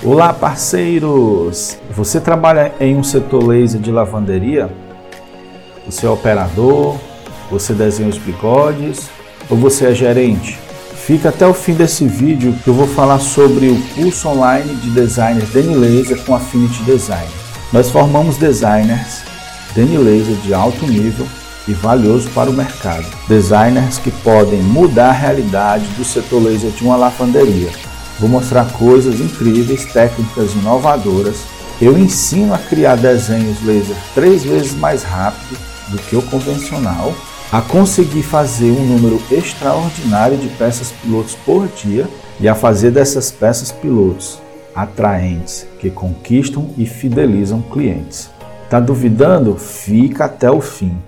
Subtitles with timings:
[0.00, 1.76] Olá, parceiros!
[1.90, 4.70] Você trabalha em um setor laser de lavanderia?
[5.84, 6.96] Você é operador?
[7.50, 9.10] Você desenha os bigodes?
[9.50, 10.56] Ou você é gerente?
[10.94, 14.90] Fica até o fim desse vídeo que eu vou falar sobre o curso online de
[14.90, 17.28] designer Deni Laser com Affinity Design.
[17.72, 19.22] Nós formamos designers
[19.74, 21.26] Deni Laser de alto nível
[21.66, 23.04] e valioso para o mercado.
[23.26, 27.87] Designers que podem mudar a realidade do setor laser de uma lavanderia
[28.18, 31.44] Vou mostrar coisas incríveis, técnicas inovadoras.
[31.80, 35.56] Eu ensino a criar desenhos laser três vezes mais rápido
[35.88, 37.14] do que o convencional,
[37.50, 42.06] a conseguir fazer um número extraordinário de peças pilotos por dia
[42.40, 44.40] e a fazer dessas peças pilotos
[44.74, 48.30] atraentes que conquistam e fidelizam clientes.
[48.68, 49.56] Tá duvidando?
[49.56, 50.98] Fica até o fim.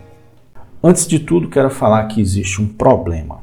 [0.82, 3.40] Antes de tudo, quero falar que existe um problema.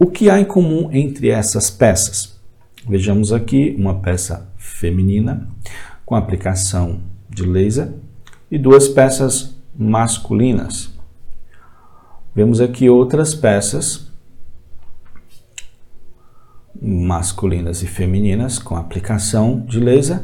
[0.00, 2.40] O que há em comum entre essas peças?
[2.88, 5.48] Vejamos aqui uma peça feminina
[6.06, 7.92] com aplicação de laser
[8.48, 10.96] e duas peças masculinas.
[12.32, 14.06] Vemos aqui outras peças
[16.80, 20.22] masculinas e femininas com aplicação de laser,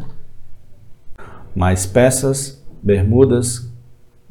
[1.53, 3.69] mais peças, bermudas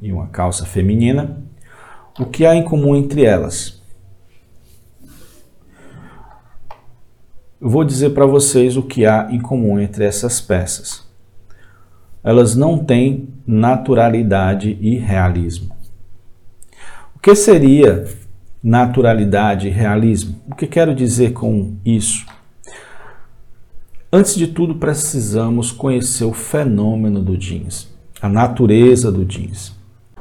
[0.02, 1.44] e uma calça feminina.
[2.18, 3.83] O que há em comum entre elas?
[7.64, 11.08] Eu vou dizer para vocês o que há em comum entre essas peças.
[12.22, 15.74] Elas não têm naturalidade e realismo.
[17.16, 18.06] O que seria
[18.62, 20.42] naturalidade e realismo?
[20.52, 22.26] O que quero dizer com isso?
[24.12, 27.88] Antes de tudo, precisamos conhecer o fenômeno do jeans,
[28.22, 29.74] a natureza do jeans.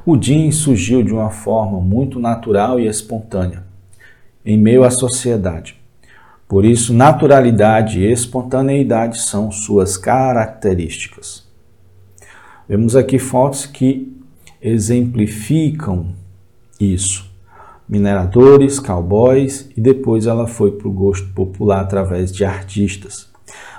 [0.07, 3.65] O jeans surgiu de uma forma muito natural e espontânea,
[4.47, 5.82] em meio à sociedade.
[6.53, 11.49] Por isso, naturalidade e espontaneidade são suas características.
[12.69, 14.15] Vemos aqui fotos que
[14.61, 16.09] exemplificam
[16.79, 17.25] isso.
[17.89, 23.31] Mineradores, cowboys e depois ela foi para o gosto popular através de artistas.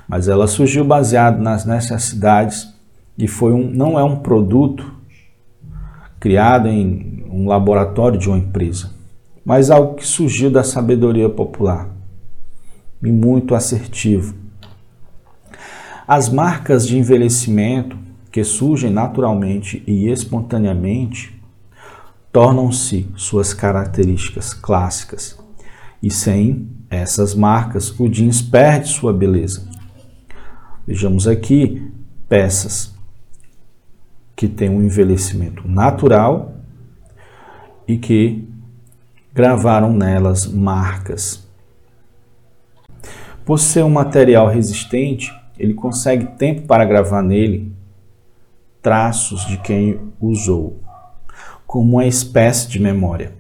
[0.08, 2.74] Mas ela surgiu baseado nas necessidades
[3.16, 4.92] e foi um, não é um produto
[6.20, 8.90] criado em um laboratório de uma empresa,
[9.46, 12.02] mas algo que surgiu da sabedoria popular
[13.04, 14.36] e muito assertivo.
[16.08, 17.98] As marcas de envelhecimento
[18.32, 21.40] que surgem naturalmente e espontaneamente
[22.32, 25.38] tornam-se suas características clássicas.
[26.02, 29.68] E sem essas marcas, o jeans perde sua beleza.
[30.86, 31.92] Vejamos aqui
[32.28, 32.94] peças
[34.36, 36.56] que têm um envelhecimento natural
[37.88, 38.48] e que
[39.34, 41.43] gravaram nelas marcas
[43.46, 47.72] por ser um material resistente, ele consegue tempo para gravar nele
[48.82, 50.80] traços de quem usou,
[51.66, 53.32] como uma espécie de memória.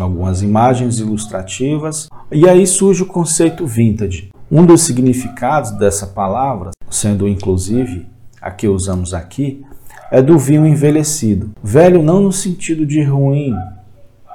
[0.00, 2.08] Algumas imagens ilustrativas.
[2.30, 4.30] E aí surge o conceito vintage.
[4.50, 8.06] Um dos significados dessa palavra, sendo inclusive
[8.40, 9.62] a que usamos aqui,
[10.10, 11.52] é do vinho envelhecido.
[11.62, 13.54] Velho não no sentido de ruim,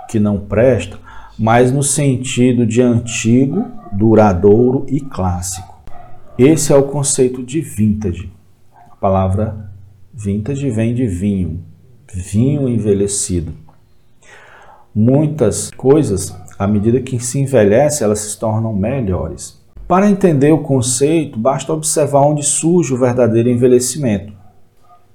[0.08, 1.00] que não presta,
[1.38, 5.76] mas no sentido de antigo, duradouro e clássico.
[6.38, 8.32] Esse é o conceito de vintage.
[8.92, 9.72] A palavra
[10.14, 11.64] vintage vem de vinho,
[12.14, 13.54] vinho envelhecido.
[14.94, 19.62] Muitas coisas, à medida que se envelhece, elas se tornam melhores.
[19.88, 24.34] Para entender o conceito, basta observar onde surge o verdadeiro envelhecimento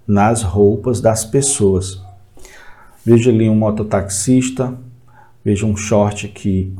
[0.07, 2.01] nas roupas das pessoas.
[3.05, 4.77] Veja ali um mototaxista,
[5.45, 6.73] Veja um short que,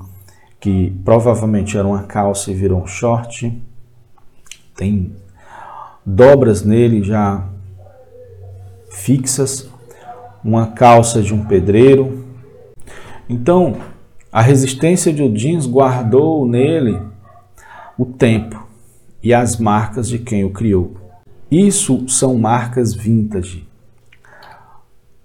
[0.63, 3.61] que provavelmente era uma calça e virou um short.
[4.77, 5.13] Tem
[6.07, 7.45] dobras nele já
[8.89, 9.69] fixas.
[10.45, 12.27] Uma calça de um pedreiro.
[13.29, 13.77] Então,
[14.31, 17.01] a resistência de jeans guardou nele
[17.99, 18.65] o tempo
[19.21, 20.95] e as marcas de quem o criou.
[21.51, 23.69] Isso são marcas vintage.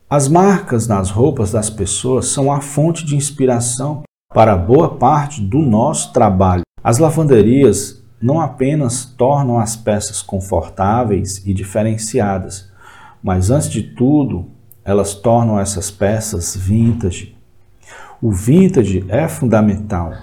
[0.10, 5.60] As marcas nas roupas das pessoas são a fonte de inspiração para boa parte do
[5.60, 6.62] nosso trabalho.
[6.84, 12.72] As lavanderias não apenas tornam as peças confortáveis e diferenciadas,
[13.24, 14.46] mas antes de tudo,
[14.84, 17.36] elas tornam essas peças vintage.
[18.22, 20.14] O vintage é fundamental.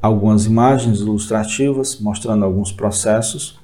[0.00, 3.60] Algumas imagens ilustrativas mostrando alguns processos.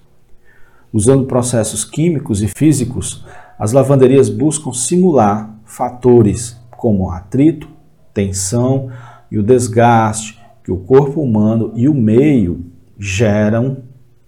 [0.92, 3.24] Usando processos químicos e físicos,
[3.58, 7.68] as lavanderias buscam simular fatores como atrito,
[8.14, 8.90] tensão
[9.30, 12.66] e o desgaste que o corpo humano e o meio
[12.98, 13.78] geram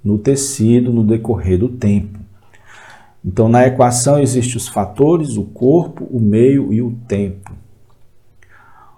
[0.02, 2.18] no tecido no decorrer do tempo.
[3.24, 7.52] Então, na equação existem os fatores, o corpo, o meio e o tempo.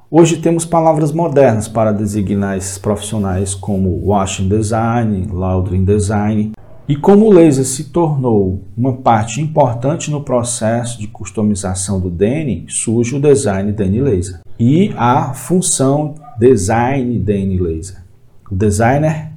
[0.09, 6.53] Hoje temos palavras modernas para designar esses profissionais como washing design, laundry design.
[6.87, 12.67] E como o laser se tornou uma parte importante no processo de customização do DN,
[12.69, 18.01] surge o design DN Laser e a função design DN Laser.
[18.49, 19.33] O designer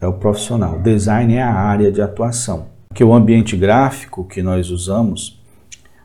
[0.00, 2.66] é o profissional, o design é a área de atuação.
[2.92, 5.40] Que o ambiente gráfico que nós usamos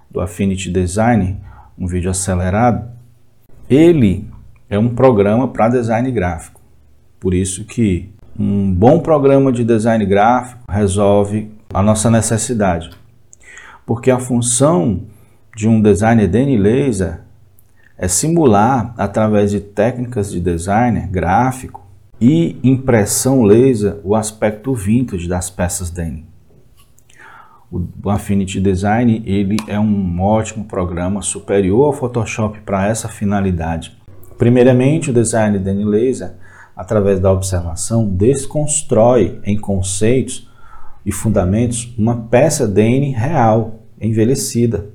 [0.07, 1.42] do Affinity Design,
[1.75, 2.88] um vídeo acelerado,
[3.68, 4.30] ele
[4.69, 6.62] é um programa para design gráfico.
[7.19, 12.92] Por isso que um bom programa de design gráfico resolve a nossa necessidade.
[13.83, 15.06] Porque a função
[15.56, 17.21] de um designer DN Laser
[17.99, 21.85] é simular, através de técnicas de design gráfico
[22.19, 26.25] e impressão laser, o aspecto vintage das peças DN.
[27.71, 33.95] O Affinity Design ele é um ótimo programa superior ao Photoshop para essa finalidade.
[34.37, 36.33] Primeiramente, o design DN Laser,
[36.75, 40.49] através da observação, desconstrói em conceitos
[41.05, 44.89] e fundamentos uma peça DN real, envelhecida.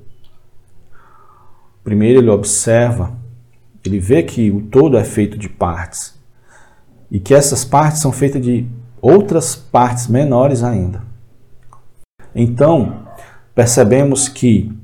[1.85, 3.11] Primeiro ele observa,
[3.85, 6.19] ele vê que o todo é feito de partes
[7.11, 8.65] e que essas partes são feitas de
[8.99, 11.03] outras partes menores ainda.
[12.33, 13.05] Então,
[13.53, 14.75] percebemos que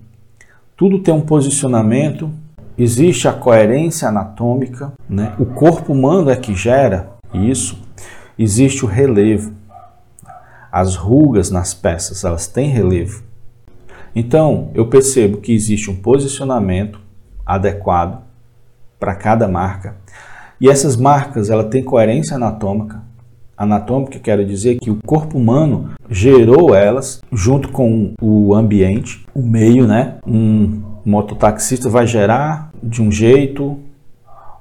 [0.77, 2.31] tudo tem um posicionamento,
[2.77, 5.33] existe a coerência anatômica, né?
[5.39, 7.81] o corpo humano é que gera isso,
[8.37, 9.53] existe o relevo.
[10.71, 13.23] As rugas nas peças, elas têm relevo.
[14.15, 16.99] Então, eu percebo que existe um posicionamento
[17.45, 18.21] adequado
[18.99, 19.95] para cada marca.
[20.59, 23.01] E essas marcas, ela tem coerência anatômica,
[23.57, 29.85] anatômica, quero dizer que o corpo humano gerou elas junto com o ambiente, o meio,
[29.87, 30.17] né?
[30.25, 33.79] Um mototaxista vai gerar de um jeito,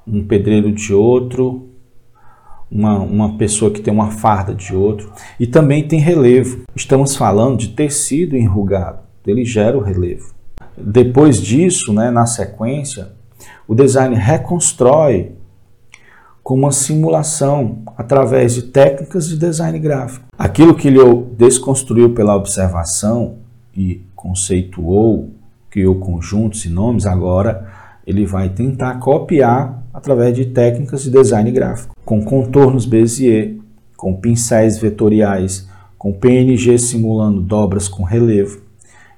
[0.07, 1.69] um pedreiro de outro,
[2.71, 5.11] uma, uma pessoa que tem uma farda de outro.
[5.39, 6.63] E também tem relevo.
[6.77, 10.33] Estamos falando de tecido enrugado, ele gera o relevo.
[10.77, 13.09] Depois disso, né, na sequência,
[13.67, 15.33] o design reconstrói
[16.43, 20.27] com uma simulação através de técnicas de design gráfico.
[20.37, 20.99] Aquilo que ele
[21.37, 23.37] desconstruiu pela observação
[23.77, 25.31] e conceituou,
[25.69, 27.71] criou conjuntos e nomes, agora
[28.07, 33.57] ele vai tentar copiar através de técnicas de design gráfico, com contornos Bezier,
[33.97, 38.70] com pincéis vetoriais, com PNG simulando dobras com relevo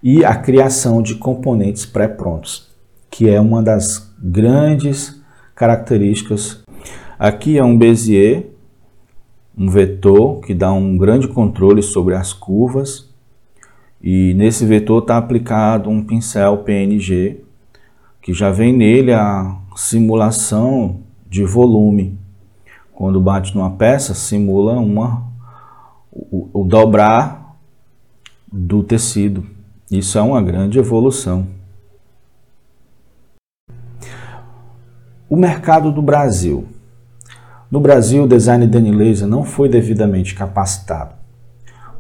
[0.03, 2.71] e a criação de componentes pré-prontos,
[3.11, 5.21] que é uma das grandes
[5.55, 6.63] características
[7.25, 8.49] Aqui é um Bezier,
[9.57, 13.09] um vetor que dá um grande controle sobre as curvas
[14.03, 17.45] e nesse vetor está aplicado um pincel PNG
[18.21, 22.19] que já vem nele a simulação de volume.
[22.93, 25.25] Quando bate numa peça, simula uma,
[26.11, 27.57] o, o dobrar
[28.53, 29.47] do tecido.
[29.93, 31.47] Isso é uma grande evolução.
[35.29, 36.65] O mercado do Brasil.
[37.71, 41.13] No Brasil, o design de laser não foi devidamente capacitado.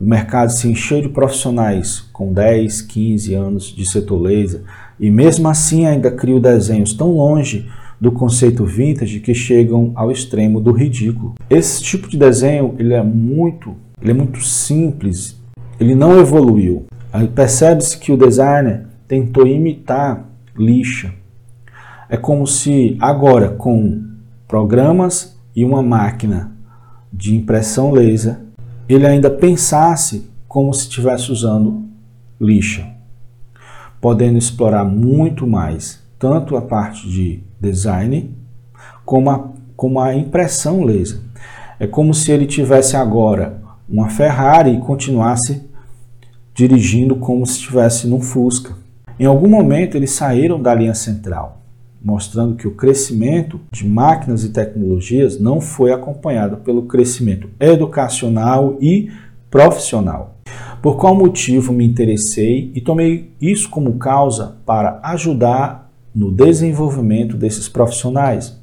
[0.00, 4.62] O mercado se encheu de profissionais com 10, 15 anos de setor laser
[4.99, 7.70] e mesmo assim ainda criam desenhos tão longe
[8.00, 11.34] do conceito vintage que chegam ao extremo do ridículo.
[11.50, 15.38] Esse tipo de desenho ele é muito, ele é muito simples,
[15.78, 16.87] ele não evoluiu.
[17.35, 20.25] Percebe-se que o designer tentou imitar
[20.57, 21.12] lixa.
[22.09, 24.02] É como se agora com
[24.49, 26.52] programas e uma máquina
[27.12, 28.38] de impressão laser,
[28.88, 31.85] ele ainda pensasse como se estivesse usando
[32.40, 32.87] lixa,
[34.00, 38.35] podendo explorar muito mais tanto a parte de design
[39.04, 41.21] como a, como a impressão laser.
[41.78, 45.69] É como se ele tivesse agora uma Ferrari e continuasse
[46.54, 48.76] dirigindo como se estivesse num Fusca.
[49.18, 51.62] Em algum momento eles saíram da linha central
[52.04, 59.11] mostrando que o crescimento de máquinas e tecnologias não foi acompanhado pelo crescimento educacional e
[59.50, 60.37] profissional.
[60.80, 67.68] Por qual motivo me interessei e tomei isso como causa para ajudar no desenvolvimento desses
[67.68, 68.61] profissionais?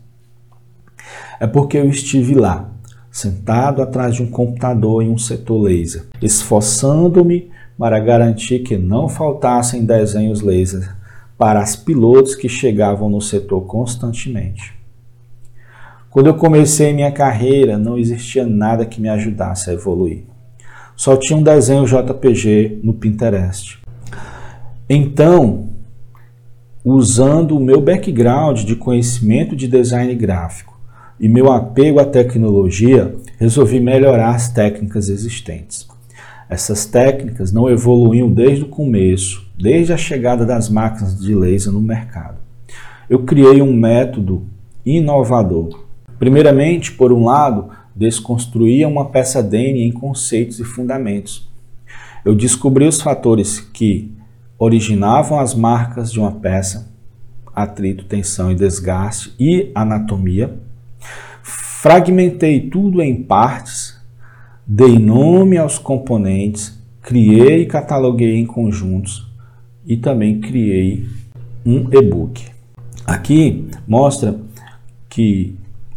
[1.40, 2.70] É porque eu estive lá,
[3.10, 9.86] sentado atrás de um computador em um setor laser, esforçando-me para garantir que não faltassem
[9.86, 10.94] desenhos laser
[11.38, 14.78] para as pilotos que chegavam no setor constantemente.
[16.10, 20.26] Quando eu comecei minha carreira, não existia nada que me ajudasse a evoluir.
[20.94, 23.80] Só tinha um desenho JPG no Pinterest.
[24.90, 25.70] Então,
[26.84, 30.78] usando o meu background de conhecimento de design gráfico
[31.18, 35.89] e meu apego à tecnologia, resolvi melhorar as técnicas existentes.
[36.50, 41.80] Essas técnicas não evoluíam desde o começo, desde a chegada das máquinas de laser no
[41.80, 42.40] mercado.
[43.08, 44.48] Eu criei um método
[44.84, 45.86] inovador.
[46.18, 51.48] Primeiramente, por um lado, desconstruía uma peça DN em conceitos e fundamentos.
[52.26, 54.12] Eu descobri os fatores que
[54.58, 56.92] originavam as marcas de uma peça,
[57.56, 60.60] atrito, tensão e desgaste e anatomia.
[61.44, 63.99] Fragmentei tudo em partes,
[64.72, 69.28] dei nome aos componentes, criei e cataloguei em conjuntos
[69.84, 71.08] e também criei
[71.66, 72.46] um e-book.
[73.04, 74.40] Aqui mostra
[75.10, 75.56] que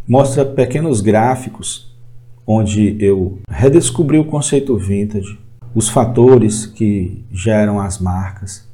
[0.09, 1.95] mostra pequenos gráficos
[2.47, 5.37] onde eu redescobri o conceito vintage,
[5.75, 8.67] os fatores que geram as marcas.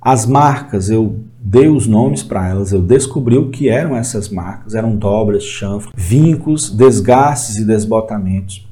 [0.00, 4.74] As marcas, eu dei os nomes para elas, eu descobri o que eram essas marcas,
[4.74, 8.67] eram dobras, chanfros, vincos, desgastes e desbotamentos.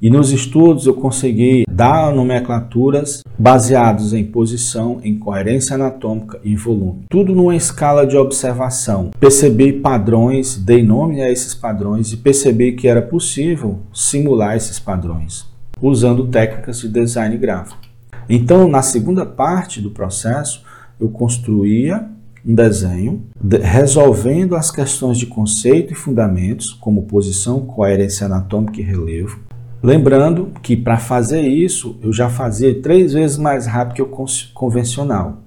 [0.00, 7.06] E nos estudos eu consegui dar nomenclaturas baseados em posição, em coerência anatômica e volume.
[7.08, 9.10] Tudo numa escala de observação.
[9.18, 15.46] Percebi padrões, dei nome a esses padrões e percebi que era possível simular esses padrões
[15.80, 17.80] usando técnicas de design gráfico.
[18.28, 20.64] Então, na segunda parte do processo,
[20.98, 22.08] eu construía
[22.44, 28.84] um desenho de, resolvendo as questões de conceito e fundamentos, como posição, coerência anatômica e
[28.84, 29.40] relevo.
[29.82, 35.42] Lembrando que para fazer isso, eu já fazia três vezes mais rápido que o convencional.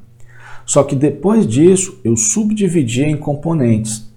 [0.66, 4.08] Só que depois disso, eu subdividia em componentes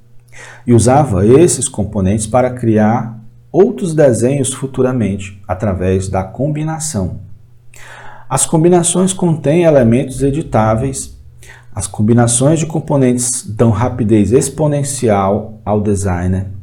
[0.67, 3.19] e usava esses componentes para criar
[3.51, 7.21] outros desenhos futuramente, através da combinação.
[8.29, 11.19] As combinações contêm elementos editáveis.
[11.75, 16.62] As combinações de componentes dão rapidez exponencial ao designer.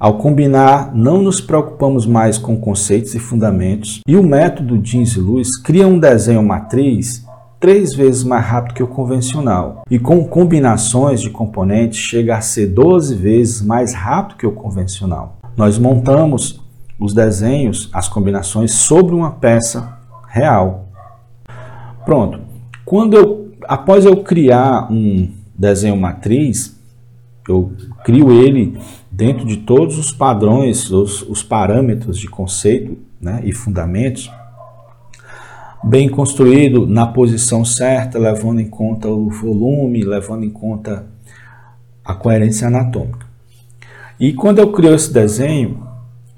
[0.00, 5.20] Ao combinar, não nos preocupamos mais com conceitos e fundamentos, e o método Jeans e
[5.20, 7.26] Luz cria um desenho matriz
[7.58, 9.82] três vezes mais rápido que o convencional.
[9.90, 15.36] E com combinações de componentes chega a ser 12 vezes mais rápido que o convencional.
[15.56, 16.60] Nós montamos
[16.96, 20.90] os desenhos, as combinações sobre uma peça real.
[22.04, 22.38] Pronto.
[22.84, 25.28] Quando eu, após eu criar um
[25.58, 26.77] desenho matriz,
[27.48, 27.72] eu
[28.04, 28.78] crio ele
[29.10, 34.30] dentro de todos os padrões, os, os parâmetros de conceito né, e fundamentos,
[35.82, 41.06] bem construído na posição certa, levando em conta o volume, levando em conta
[42.04, 43.26] a coerência anatômica.
[44.18, 45.86] E quando eu crio esse desenho,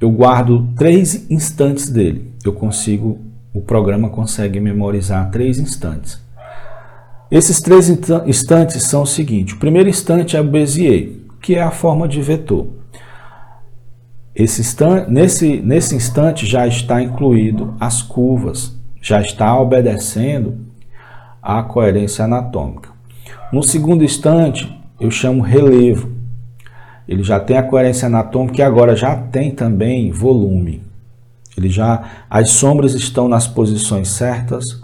[0.00, 2.32] eu guardo três instantes dele.
[2.44, 3.18] Eu consigo,
[3.52, 6.20] o programa consegue memorizar três instantes.
[7.30, 11.70] Esses três instantes são o seguinte: o primeiro instante é o Bezier, que é a
[11.70, 12.66] forma de vetor.
[14.36, 20.58] Instante, nesse, nesse instante já está incluído as curvas, já está obedecendo
[21.42, 22.90] à coerência anatômica.
[23.52, 26.10] No segundo instante, eu chamo relevo,
[27.08, 30.82] ele já tem a coerência anatômica e agora já tem também volume.
[31.56, 34.80] Ele já as sombras estão nas posições certas,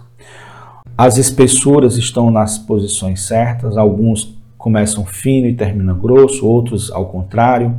[0.97, 7.75] as espessuras estão nas posições certas, alguns começam fino e terminam grosso, outros ao contrário,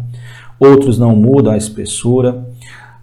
[0.59, 2.47] outros não mudam a espessura,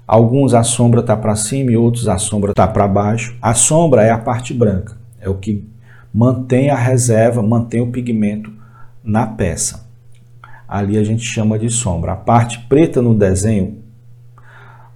[0.08, 3.36] alguns a sombra está para cima e outros a sombra está para baixo.
[3.42, 5.68] A sombra é a parte branca, é o que
[6.14, 8.52] mantém a reserva, mantém o pigmento
[9.04, 9.86] na peça
[10.68, 12.14] ali a gente chama de sombra.
[12.14, 13.84] A parte preta no desenho,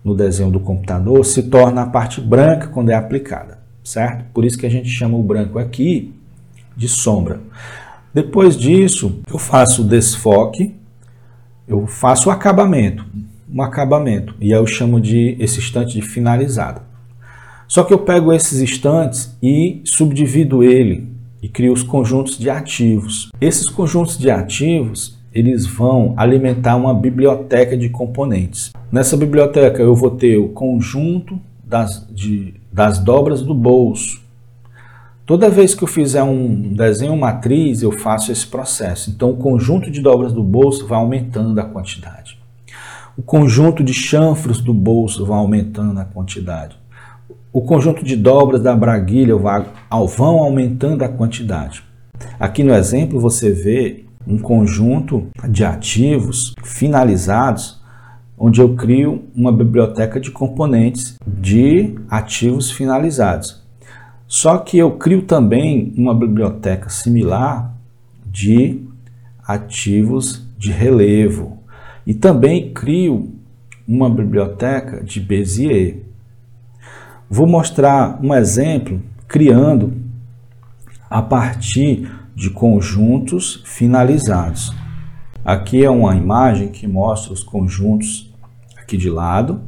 [0.03, 3.58] no desenho do computador, se torna a parte branca quando é aplicada,
[3.89, 4.25] certo?
[4.33, 6.13] Por isso que a gente chama o branco aqui
[6.77, 7.41] de sombra.
[8.13, 10.75] Depois disso, eu faço o desfoque,
[11.67, 13.05] eu faço o acabamento,
[13.51, 16.81] um acabamento, e eu chamo de esse instante de finalizado.
[17.67, 21.07] Só que eu pego esses instantes e subdivido ele
[21.41, 23.29] e crio os conjuntos de ativos.
[23.39, 28.71] Esses conjuntos de ativos, eles vão alimentar uma biblioteca de componentes.
[28.91, 34.21] Nessa biblioteca eu vou ter o conjunto das, de, das dobras do bolso.
[35.25, 39.11] Toda vez que eu fizer um desenho matriz, eu faço esse processo.
[39.11, 42.39] Então, o conjunto de dobras do bolso vai aumentando a quantidade.
[43.15, 46.75] O conjunto de chanfros do bolso vai aumentando a quantidade.
[47.53, 49.65] O conjunto de dobras da braguilha vai,
[50.17, 51.83] vão aumentando a quantidade.
[52.39, 57.78] Aqui no exemplo você vê um conjunto de ativos finalizados,
[58.39, 63.61] onde eu crio uma biblioteca de componentes de ativos finalizados.
[64.25, 67.75] Só que eu crio também uma biblioteca similar
[68.25, 68.81] de
[69.45, 71.57] ativos de relevo
[72.07, 73.33] e também crio
[73.87, 76.03] uma biblioteca de Bezier.
[77.29, 79.93] Vou mostrar um exemplo criando
[81.09, 84.73] a partir de conjuntos finalizados.
[85.43, 88.28] Aqui é uma imagem que mostra os conjuntos
[88.89, 89.61] aqui de lado,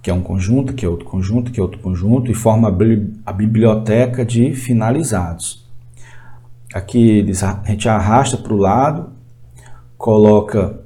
[0.00, 2.68] que é um conjunto, que é outro conjunto, que é outro conjunto, e forma
[3.26, 5.68] a biblioteca de finalizados.
[6.72, 7.26] Aqui
[7.64, 9.10] a gente arrasta para o lado,
[9.98, 10.80] coloca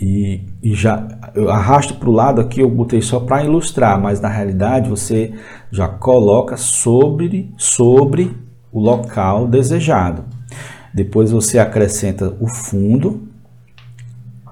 [0.00, 4.20] e, e já eu arrasto para o lado aqui, eu botei só para ilustrar, mas
[4.20, 5.34] na realidade você
[5.70, 8.34] já coloca sobre, sobre
[8.72, 10.24] o local desejado.
[10.94, 13.29] Depois você acrescenta o fundo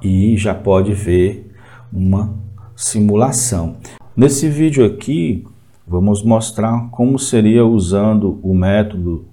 [0.03, 1.53] e já pode ver
[1.93, 2.35] uma
[2.77, 3.77] simulação.
[4.17, 5.47] Nesse vídeo aqui,
[5.87, 9.25] vamos mostrar como seria usando o método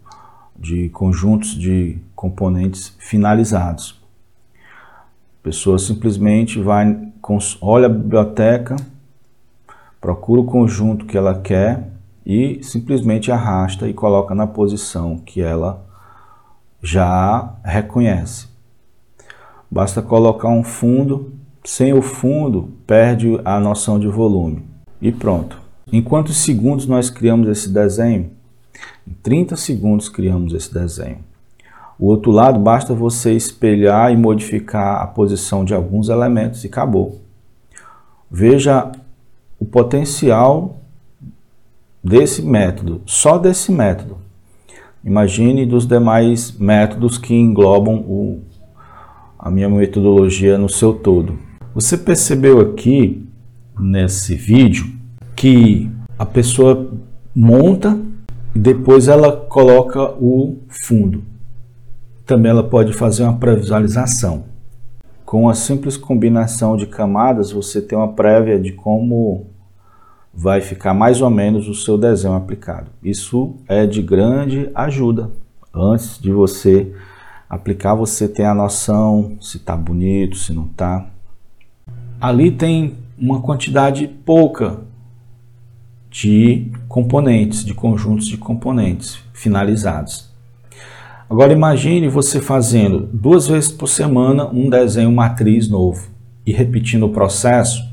[0.56, 4.02] de conjuntos de componentes finalizados.
[4.58, 7.12] A pessoa simplesmente vai,
[7.62, 8.76] olha a biblioteca,
[10.00, 11.92] procura o conjunto que ela quer
[12.26, 15.86] e simplesmente arrasta e coloca na posição que ela
[16.82, 18.55] já reconhece.
[19.70, 24.64] Basta colocar um fundo, sem o fundo perde a noção de volume
[25.02, 25.60] e pronto.
[25.92, 28.32] Em quantos segundos nós criamos esse desenho?
[29.08, 31.20] Em 30 segundos criamos esse desenho.
[31.98, 37.22] O outro lado basta você espelhar e modificar a posição de alguns elementos e acabou.
[38.30, 38.92] Veja
[39.60, 40.78] o potencial
[42.04, 44.18] desse método, só desse método.
[45.04, 48.42] Imagine dos demais métodos que englobam o,
[49.46, 51.38] a minha metodologia no seu todo.
[51.76, 53.30] Você percebeu aqui
[53.80, 54.88] nesse vídeo
[55.36, 55.88] que
[56.18, 56.92] a pessoa
[57.36, 57.96] monta
[58.56, 61.22] e depois ela coloca o fundo.
[62.26, 64.46] Também ela pode fazer uma pré-visualização.
[65.24, 69.46] Com a simples combinação de camadas, você tem uma prévia de como
[70.34, 72.90] vai ficar mais ou menos o seu desenho aplicado.
[73.04, 75.30] Isso é de grande ajuda.
[75.72, 76.92] Antes de você
[77.50, 81.06] aplicar, você tem a noção se está bonito, se não está.
[82.20, 84.82] Ali tem uma quantidade pouca
[86.10, 90.30] de componentes, de conjuntos de componentes finalizados.
[91.30, 96.08] Agora imagine você fazendo duas vezes por semana um desenho matriz novo
[96.46, 97.84] e repetindo o processo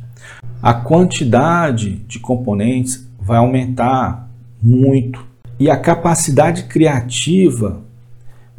[0.63, 4.29] a quantidade de componentes vai aumentar
[4.63, 5.25] muito
[5.59, 7.83] e a capacidade criativa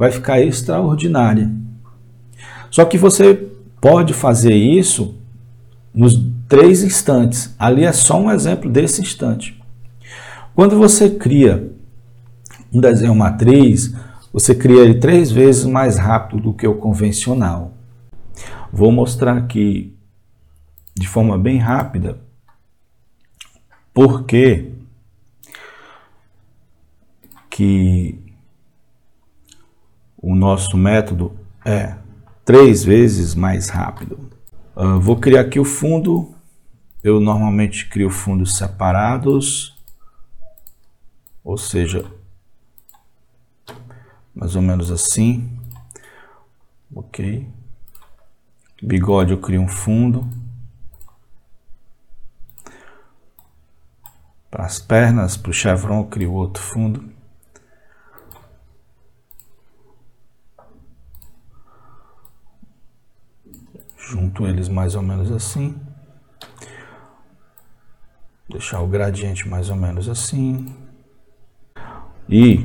[0.03, 1.49] vai ficar extraordinária.
[2.69, 5.15] Só que você pode fazer isso
[5.93, 7.55] nos três instantes.
[7.57, 9.57] Ali é só um exemplo desse instante.
[10.53, 11.71] Quando você cria
[12.73, 13.95] um desenho matriz,
[14.33, 17.71] você cria ele três vezes mais rápido do que o convencional.
[18.73, 19.95] Vou mostrar aqui
[20.93, 22.17] de forma bem rápida,
[23.93, 24.69] porque
[27.49, 28.22] que
[30.23, 31.97] o nosso método é
[32.45, 34.31] três vezes mais rápido.
[34.73, 36.33] Uh, vou criar aqui o fundo.
[37.03, 39.77] Eu normalmente crio fundos separados,
[41.43, 42.09] ou seja,
[44.33, 45.59] mais ou menos assim.
[46.95, 47.45] Ok.
[48.81, 50.25] Bigode eu crio um fundo.
[54.49, 57.12] Para as pernas, para o chevron, crio outro fundo.
[64.13, 65.75] Junto eles mais ou menos assim.
[68.47, 70.71] Deixar o gradiente mais ou menos assim.
[72.29, 72.63] E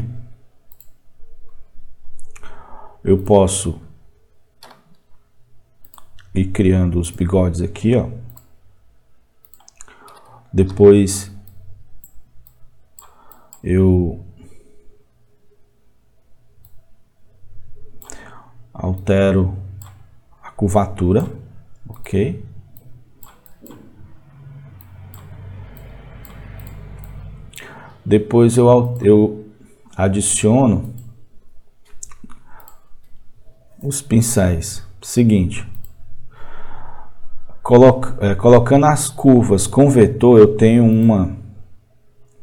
[3.03, 3.81] eu posso
[6.35, 8.11] ir criando os bigodes aqui, ó.
[10.53, 11.33] Depois
[13.65, 14.23] eu
[18.75, 19.57] altero
[20.43, 21.38] a curvatura,
[22.09, 22.43] ok?
[28.05, 29.45] Depois eu, eu
[29.95, 30.95] adiciono
[33.83, 34.83] os pincéis.
[35.03, 35.67] Seguinte,
[38.21, 41.37] é, colocando as curvas com vetor, eu tenho uma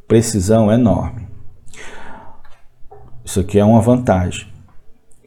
[0.07, 1.27] precisão enorme.
[3.23, 4.47] Isso aqui é uma vantagem.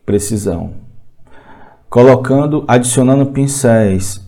[0.07, 0.75] precisão.
[1.91, 4.28] Colocando, adicionando pincéis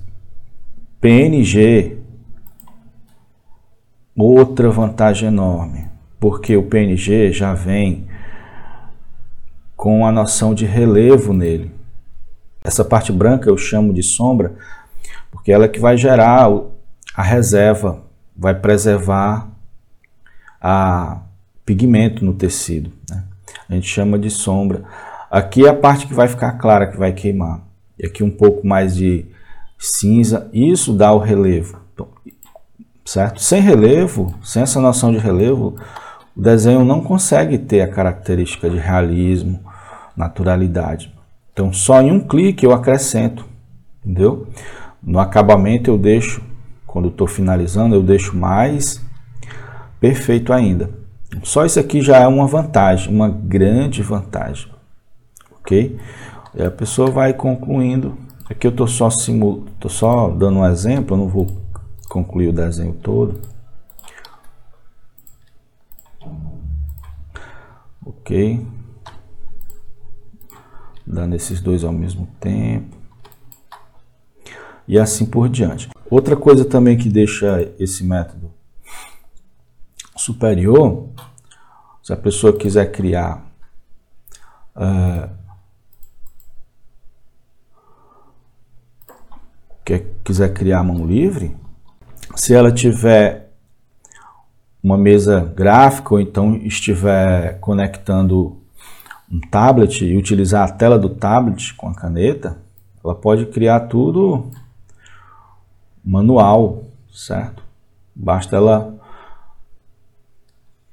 [1.01, 1.97] PNG,
[4.15, 5.87] outra vantagem enorme,
[6.19, 8.07] porque o PNG já vem
[9.75, 11.73] com a noção de relevo nele.
[12.63, 14.55] Essa parte branca eu chamo de sombra,
[15.31, 16.51] porque ela é que vai gerar
[17.17, 18.03] a reserva,
[18.37, 19.49] vai preservar
[20.61, 21.23] a
[21.65, 22.93] pigmento no tecido.
[23.09, 23.25] Né?
[23.71, 24.85] A gente chama de sombra.
[25.31, 27.63] Aqui é a parte que vai ficar clara, que vai queimar.
[27.99, 29.25] E aqui um pouco mais de
[29.81, 30.49] cinza.
[30.53, 31.81] Isso dá o relevo.
[31.95, 32.09] Então,
[33.05, 33.41] certo?
[33.41, 35.75] Sem relevo, sem essa noção de relevo,
[36.37, 39.59] o desenho não consegue ter a característica de realismo,
[40.17, 41.13] naturalidade.
[41.53, 43.45] Então, só em um clique eu acrescento,
[44.05, 44.47] entendeu?
[45.03, 46.43] No acabamento eu deixo,
[46.87, 49.05] quando estou finalizando, eu deixo mais
[49.99, 50.91] perfeito ainda.
[51.43, 54.69] Só isso aqui já é uma vantagem, uma grande vantagem,
[55.61, 55.99] ok?
[56.55, 58.17] E a pessoa vai concluindo.
[58.49, 59.67] Aqui eu estou só simul...
[59.81, 61.47] tô só dando um exemplo, não vou
[62.09, 63.41] concluir o desenho todo.
[68.05, 68.67] Ok
[71.11, 72.97] dando esses dois ao mesmo tempo.
[74.87, 75.89] E assim por diante.
[76.09, 78.53] Outra coisa também que deixa esse método
[80.17, 81.09] superior,
[82.03, 83.45] se a pessoa quiser criar
[84.77, 85.31] uh,
[89.91, 91.57] quer, quiser criar mão livre,
[92.37, 93.51] se ela tiver
[94.83, 98.57] uma mesa gráfica ou então estiver conectando
[99.31, 102.59] um tablet e utilizar a tela do tablet com a caneta,
[103.03, 104.51] ela pode criar tudo
[106.05, 107.63] manual, certo?
[108.15, 108.95] Basta ela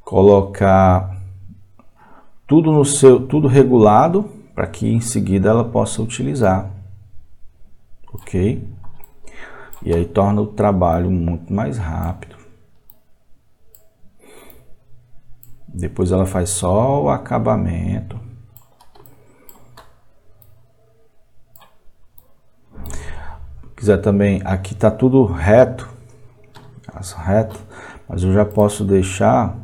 [0.01, 1.17] colocar
[2.47, 4.23] tudo no seu, tudo regulado
[4.55, 6.71] para que em seguida ela possa utilizar,
[8.12, 8.76] ok?
[9.88, 12.36] E aí torna o trabalho muito mais rápido.
[15.65, 18.19] Depois ela faz só o acabamento.
[23.78, 25.88] quiser também, aqui está tudo reto,
[26.93, 27.58] as reto,
[28.10, 29.56] mas eu já posso deixar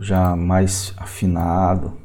[0.00, 2.01] já mais afinado.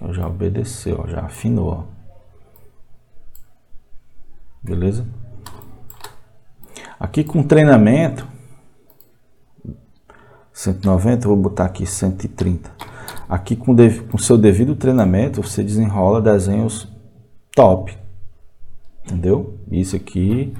[0.00, 1.86] Que já obedeceu, já afinou.
[4.62, 5.06] Beleza?
[6.98, 8.26] Aqui com treinamento
[10.52, 12.70] 190, vou botar aqui 130.
[13.28, 13.74] Aqui com
[14.12, 16.88] o seu devido treinamento, você desenrola desenhos
[17.54, 17.96] top.
[19.04, 19.58] Entendeu?
[19.70, 20.54] Isso aqui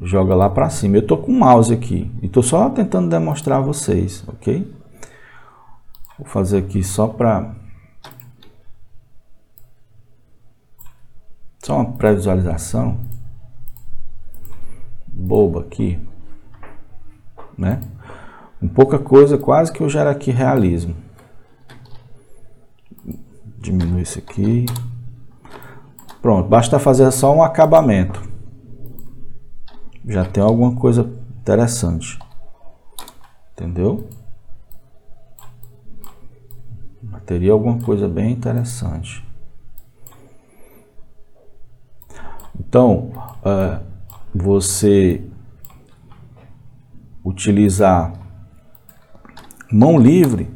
[0.00, 0.96] joga lá para cima.
[0.96, 4.72] Eu tô com o mouse aqui e tô só tentando demonstrar a vocês, ok?
[6.18, 7.54] Vou fazer aqui só para
[11.62, 12.98] só uma pré-visualização
[15.06, 16.00] boba aqui,
[17.56, 17.80] né?
[18.58, 20.96] Com pouca coisa, quase que eu gero aqui realismo.
[23.58, 24.66] Diminui isso aqui.
[26.20, 28.20] Pronto, basta fazer só um acabamento.
[30.06, 31.08] Já tem alguma coisa
[31.40, 32.18] interessante.
[33.52, 34.08] Entendeu?
[37.26, 39.24] Teria alguma coisa bem interessante.
[42.58, 43.10] Então,
[43.44, 43.84] uh,
[44.34, 45.24] você
[47.24, 48.12] utilizar
[49.70, 50.50] mão livre.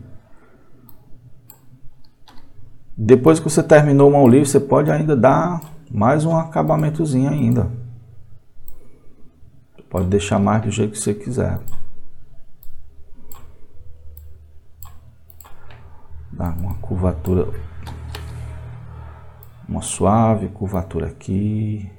[2.97, 7.71] Depois que você terminou mão livre, você pode ainda dar mais um acabamentozinho ainda.
[9.89, 11.61] Pode deixar mais do jeito que você quiser.
[16.33, 17.49] Dá uma curvatura,
[19.69, 21.91] uma suave curvatura aqui.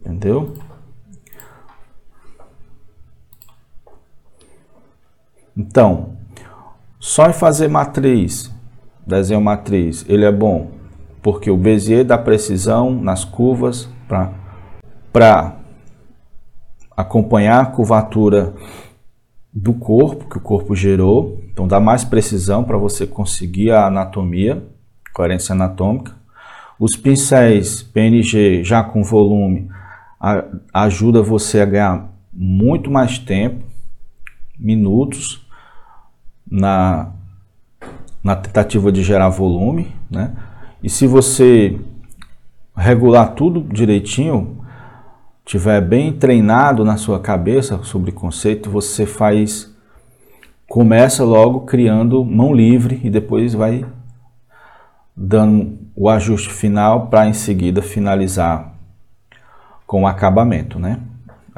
[0.00, 0.54] Entendeu?
[5.56, 6.16] Então,
[6.98, 8.52] só em fazer matriz,
[9.06, 10.72] desenho matriz, ele é bom,
[11.22, 13.88] porque o Bezier dá precisão nas curvas
[15.12, 15.56] para
[16.96, 18.54] acompanhar a curvatura
[19.52, 24.62] do corpo, que o corpo gerou, então dá mais precisão para você conseguir a anatomia,
[25.12, 26.12] coerência anatômica.
[26.78, 29.70] Os pincéis PNG já com volume
[30.72, 33.64] ajuda você a ganhar muito mais tempo,
[34.58, 35.46] minutos,
[36.50, 37.12] na,
[38.22, 40.34] na tentativa de gerar volume, né?
[40.82, 41.78] E se você
[42.76, 44.63] regular tudo direitinho,
[45.44, 49.72] tiver bem treinado na sua cabeça sobre conceito, você faz
[50.66, 53.84] começa logo criando mão livre e depois vai
[55.14, 58.74] dando o ajuste final para em seguida finalizar
[59.86, 60.98] com o acabamento, né?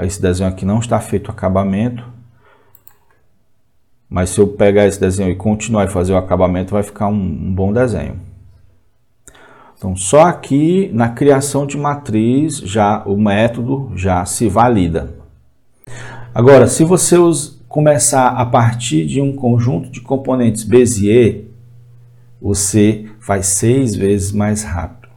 [0.01, 2.05] Esse desenho aqui não está feito acabamento,
[4.11, 7.14] mas se eu pegar esse desenho e continuar e fazer o acabamento, vai ficar um,
[7.14, 8.20] um bom desenho.
[9.76, 15.14] Então, só aqui na criação de matriz já o método já se valida.
[16.34, 17.16] Agora, se você
[17.68, 21.44] começar a partir de um conjunto de componentes Bézier,
[22.40, 25.08] você faz seis vezes mais rápido.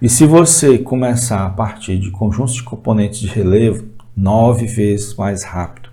[0.00, 5.42] E se você começar a partir de conjuntos de componentes de relevo, nove vezes mais
[5.42, 5.90] rápido.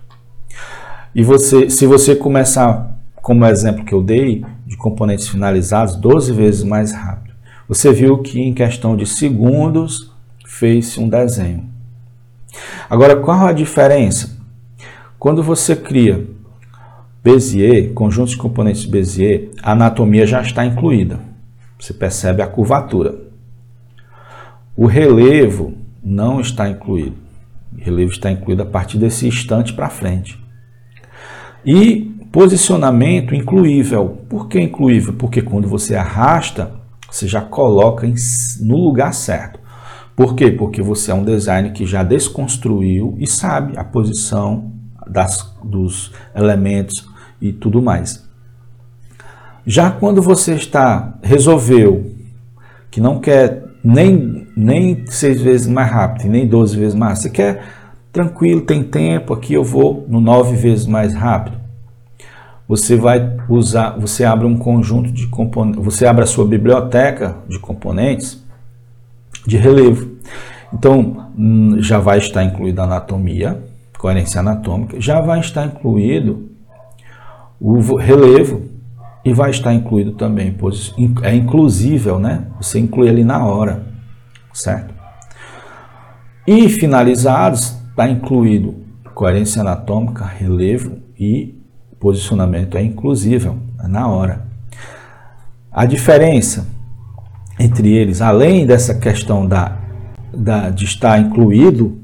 [1.14, 6.64] E você, se você começar, como exemplo que eu dei, de componentes finalizados, 12 vezes
[6.64, 7.33] mais rápido.
[7.68, 10.12] Você viu que em questão de segundos
[10.44, 11.68] fez-se um desenho.
[12.88, 14.38] Agora, qual a diferença?
[15.18, 16.26] Quando você cria
[17.22, 21.18] Bézier, conjuntos de componentes Bézier, a anatomia já está incluída.
[21.78, 23.14] Você percebe a curvatura.
[24.76, 25.72] O relevo
[26.02, 27.16] não está incluído.
[27.72, 30.38] O relevo está incluído a partir desse instante para frente.
[31.64, 34.18] E posicionamento incluível.
[34.28, 35.14] Por que incluível?
[35.14, 36.72] Porque quando você arrasta,
[37.14, 38.14] você já coloca em,
[38.60, 39.60] no lugar certo.
[40.16, 40.50] Por quê?
[40.50, 44.72] Porque você é um designer que já desconstruiu e sabe a posição
[45.06, 47.08] das, dos elementos
[47.40, 48.24] e tudo mais.
[49.64, 52.12] Já quando você está resolveu
[52.90, 57.62] que não quer nem, nem seis vezes mais rápido, nem 12 vezes mais, você quer
[58.12, 61.63] tranquilo, tem tempo, aqui eu vou no nove vezes mais rápido
[62.68, 67.58] você vai usar, você abre um conjunto de componentes, você abre a sua biblioteca de
[67.58, 68.42] componentes
[69.46, 70.16] de relevo.
[70.72, 73.62] Então, hum, já vai estar incluída a anatomia,
[73.98, 76.50] coerência anatômica, já vai estar incluído
[77.60, 78.62] o relevo
[79.24, 80.54] e vai estar incluído também,
[81.22, 82.46] é inclusível, né?
[82.60, 83.86] Você inclui ali na hora,
[84.52, 84.92] certo?
[86.46, 88.74] E finalizados, está incluído
[89.14, 91.54] coerência anatômica, relevo e
[92.04, 94.44] posicionamento é inclusível, é na hora.
[95.72, 96.66] A diferença
[97.58, 99.78] entre eles, além dessa questão da,
[100.30, 101.98] da de estar incluído,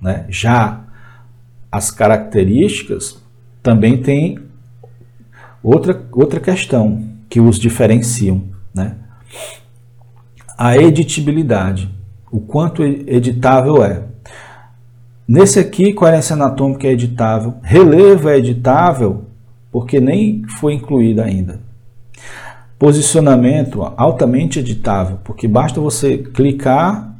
[0.00, 0.84] né, já
[1.70, 3.20] as características,
[3.60, 4.38] também tem
[5.64, 8.44] outra, outra questão que os diferenciam.
[8.72, 8.94] Né?
[10.56, 11.90] A editibilidade,
[12.30, 14.04] o quanto editável é.
[15.28, 19.24] Nesse aqui, coerência anatômica é editável, relevo é editável,
[19.70, 21.60] porque nem foi incluído ainda.
[22.78, 27.14] Posicionamento altamente editável, porque basta você clicar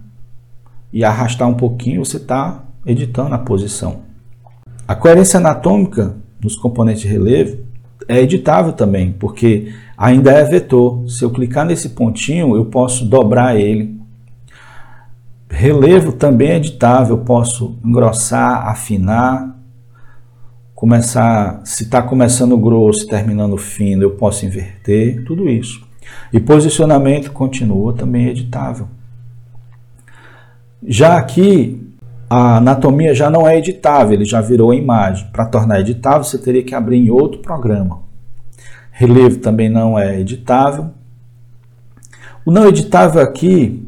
[0.90, 4.00] e arrastar um pouquinho, você está editando a posição.
[4.86, 7.58] A coerência anatômica nos componentes de relevo
[8.08, 11.06] é editável também, porque ainda é vetor.
[11.10, 13.97] Se eu clicar nesse pontinho, eu posso dobrar ele
[15.50, 19.56] Relevo também é editável, eu posso engrossar, afinar,
[20.74, 25.86] começar, se está começando grosso terminando fino, eu posso inverter, tudo isso.
[26.32, 28.88] E posicionamento continua também editável.
[30.86, 31.84] Já aqui,
[32.30, 35.26] a anatomia já não é editável, ele já virou imagem.
[35.32, 38.02] Para tornar editável, você teria que abrir em outro programa.
[38.92, 40.90] Relevo também não é editável.
[42.44, 43.87] O não editável aqui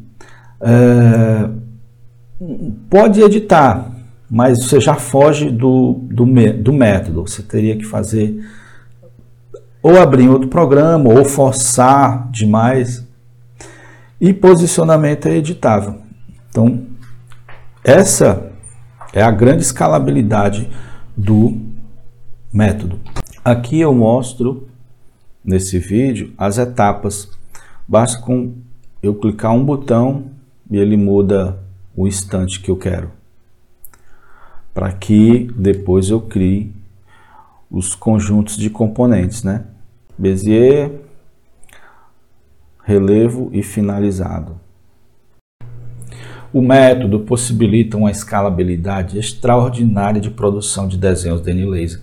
[0.60, 1.48] é,
[2.88, 3.90] pode editar,
[4.30, 7.26] mas você já foge do, do, do método.
[7.26, 8.44] Você teria que fazer
[9.82, 13.06] ou abrir outro programa, ou forçar demais.
[14.20, 16.02] E posicionamento é editável.
[16.50, 16.86] Então,
[17.82, 18.52] essa
[19.12, 20.68] é a grande escalabilidade
[21.16, 21.58] do
[22.52, 23.00] método.
[23.42, 24.68] Aqui eu mostro
[25.42, 27.30] nesse vídeo as etapas.
[27.88, 28.54] Basta com
[29.02, 30.26] eu clicar um botão
[30.70, 31.58] e ele muda
[31.96, 33.10] o instante que eu quero.
[34.72, 36.72] Para que depois eu crie
[37.70, 39.64] os conjuntos de componentes, né?
[40.16, 40.92] Bezier,
[42.84, 44.58] relevo e finalizado.
[46.52, 52.00] O método possibilita uma escalabilidade extraordinária de produção de desenhos de Laser.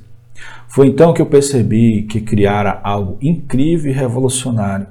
[0.67, 4.87] Foi então que eu percebi que criara algo incrível e revolucionário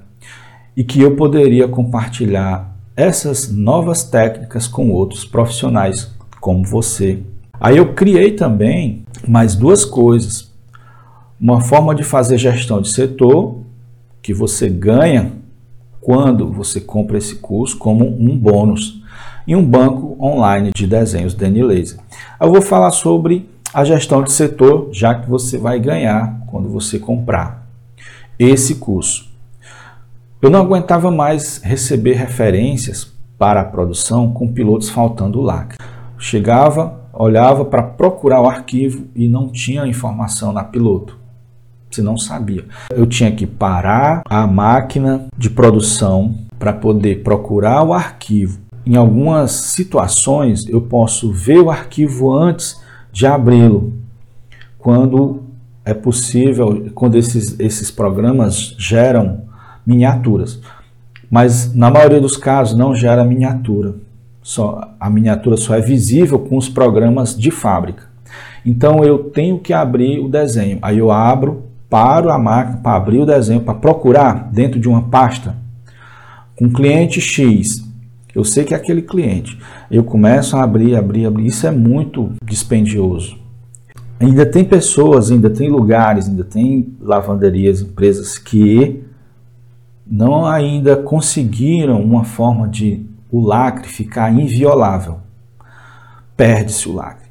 [0.77, 7.23] e que eu poderia compartilhar essas novas técnicas com outros profissionais como você.
[7.61, 10.51] Aí eu criei também mais duas coisas.
[11.39, 13.59] uma forma de fazer gestão de setor
[14.23, 15.33] que você ganha
[16.01, 19.03] quando você compra esse curso como um bônus
[19.47, 22.01] em um banco online de desenhos Danny Laser.
[22.41, 26.99] Eu vou falar sobre a gestão de setor, já que você vai ganhar quando você
[26.99, 27.69] comprar
[28.39, 29.36] esse curso.
[30.47, 35.77] Eu não aguentava mais receber referências para a produção com pilotos faltando lacre.
[36.17, 41.19] Chegava, olhava para procurar o arquivo e não tinha informação na piloto.
[41.91, 42.65] Você não sabia.
[42.91, 48.61] Eu tinha que parar a máquina de produção para poder procurar o arquivo.
[48.87, 52.81] Em algumas situações, eu posso ver o arquivo antes
[53.11, 53.95] de abri-lo,
[54.79, 55.43] quando
[55.85, 59.45] é possível, quando esses, esses programas geram
[59.87, 60.61] miniaturas.
[61.31, 63.95] Mas na maioria dos casos não gera miniatura.
[64.43, 68.05] Só, a miniatura só é visível com os programas de fábrica.
[68.65, 70.79] Então eu tenho que abrir o desenho.
[70.83, 75.03] Aí eu abro, paro a máquina para abrir o desenho, para procurar dentro de uma
[75.03, 75.57] pasta
[76.57, 77.85] com cliente X.
[78.35, 79.59] Eu sei que é aquele cliente.
[79.91, 81.47] Eu começo a abrir, abrir, abrir.
[81.47, 83.39] Isso é muito dispendioso.
[84.19, 89.03] Ainda tem pessoas, ainda tem lugares, ainda tem lavanderias, empresas que
[90.07, 95.19] não ainda conseguiram uma forma de o lacre ficar inviolável.
[96.37, 97.27] Perde-se o lacre.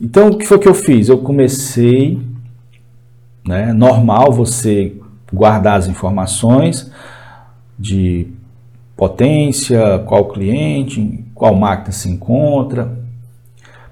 [0.00, 1.08] Então, o que foi que eu fiz?
[1.08, 2.22] Eu comecei,
[3.44, 4.96] né, normal você
[5.32, 6.92] guardar as informações
[7.76, 8.28] de
[8.96, 12.98] potência, qual cliente, qual máquina se encontra,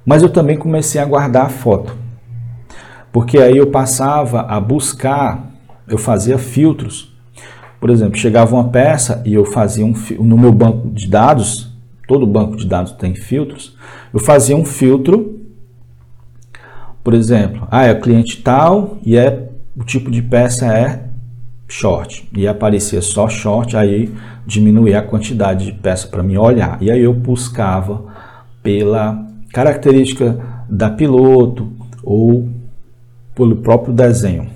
[0.05, 1.97] mas eu também comecei a guardar a foto,
[3.12, 5.51] porque aí eu passava a buscar,
[5.88, 7.15] eu fazia filtros
[7.81, 11.73] por exemplo, chegava uma peça e eu fazia um no meu banco de dados,
[12.07, 13.77] todo banco de dados tem filtros,
[14.12, 15.41] eu fazia um filtro,
[17.03, 21.05] por exemplo, ah, é cliente tal e é o tipo de peça é
[21.69, 24.12] short e aparecia só short, aí
[24.47, 26.79] diminuía a quantidade de peça para mim olhar.
[26.81, 28.05] E aí eu buscava
[28.62, 32.49] pela característica da piloto ou
[33.35, 34.56] pelo próprio desenho.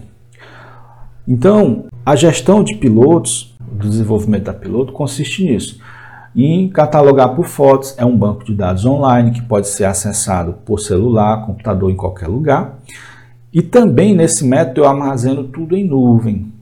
[1.30, 5.78] Então, a gestão de pilotos, do desenvolvimento da piloto, consiste nisso.
[6.34, 10.80] Em catalogar por fotos, é um banco de dados online que pode ser acessado por
[10.80, 12.80] celular, computador em qualquer lugar.
[13.52, 16.52] E também nesse método eu armazeno tudo em nuvem,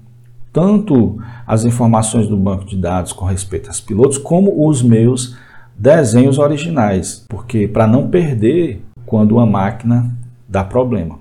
[0.53, 5.35] tanto as informações do banco de dados com respeito aos pilotos, como os meus
[5.79, 10.15] desenhos originais, porque para não perder quando uma máquina
[10.47, 11.19] dá problema.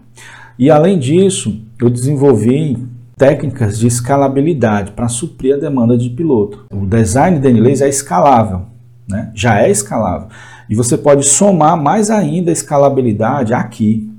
[0.60, 6.66] E além disso, eu desenvolvi técnicas de escalabilidade para suprir a demanda de piloto.
[6.72, 8.62] O design de Anylays é escalável,
[9.10, 9.32] né?
[9.34, 10.28] já é escalável.
[10.70, 14.10] E você pode somar mais ainda a escalabilidade aqui.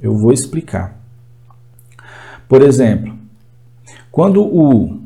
[0.00, 0.96] Eu vou explicar.
[2.48, 3.12] Por exemplo,
[4.12, 5.00] quando o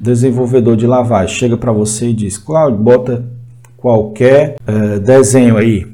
[0.00, 3.24] desenvolvedor de lavagem chega para você e diz, Claudio, bota
[3.76, 5.86] qualquer uh, desenho aí.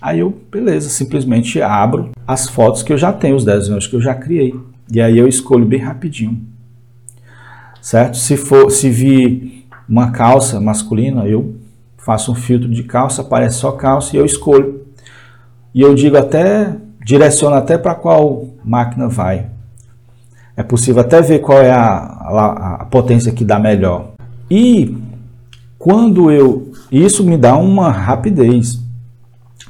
[0.00, 4.00] Aí eu, beleza, simplesmente abro as fotos que eu já tenho, os desenhos que eu
[4.00, 4.54] já criei.
[4.92, 6.38] E aí eu escolho bem rapidinho.
[7.80, 8.18] Certo?
[8.18, 11.56] Se for, se vir uma calça masculina, eu
[11.96, 14.82] faço um filtro de calça, aparece só calça e eu escolho.
[15.74, 19.46] E eu digo até, direciono até para qual máquina vai.
[20.54, 24.12] É possível até ver qual é a, a, a potência que dá melhor.
[24.50, 24.94] E
[25.78, 26.70] quando eu.
[26.90, 28.78] Isso me dá uma rapidez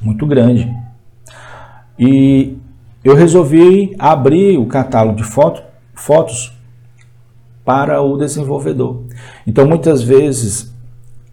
[0.03, 0.69] muito grande.
[1.97, 2.59] E
[3.05, 5.63] eu resolvi abrir o catálogo de foto,
[5.95, 6.53] fotos
[7.65, 9.05] para o desenvolvedor.
[9.47, 10.73] Então, muitas vezes,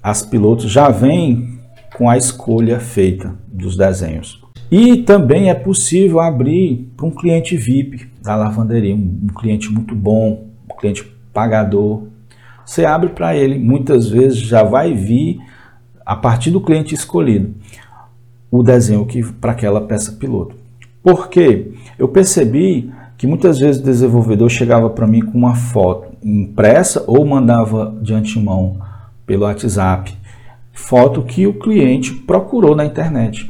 [0.01, 1.59] as pilotos já vêm
[1.95, 4.41] com a escolha feita dos desenhos.
[4.71, 9.95] E também é possível abrir para um cliente VIP da lavanderia, um, um cliente muito
[9.95, 11.03] bom, um cliente
[11.33, 12.03] pagador.
[12.65, 15.39] Você abre para ele, muitas vezes já vai vir,
[16.05, 17.55] a partir do cliente escolhido,
[18.51, 19.07] o desenho
[19.39, 20.58] para aquela peça piloto.
[21.03, 27.03] Porque eu percebi que muitas vezes o desenvolvedor chegava para mim com uma foto impressa
[27.07, 28.79] ou mandava de antemão
[29.25, 30.17] pelo WhatsApp
[30.79, 33.49] foto que o cliente procurou na internet.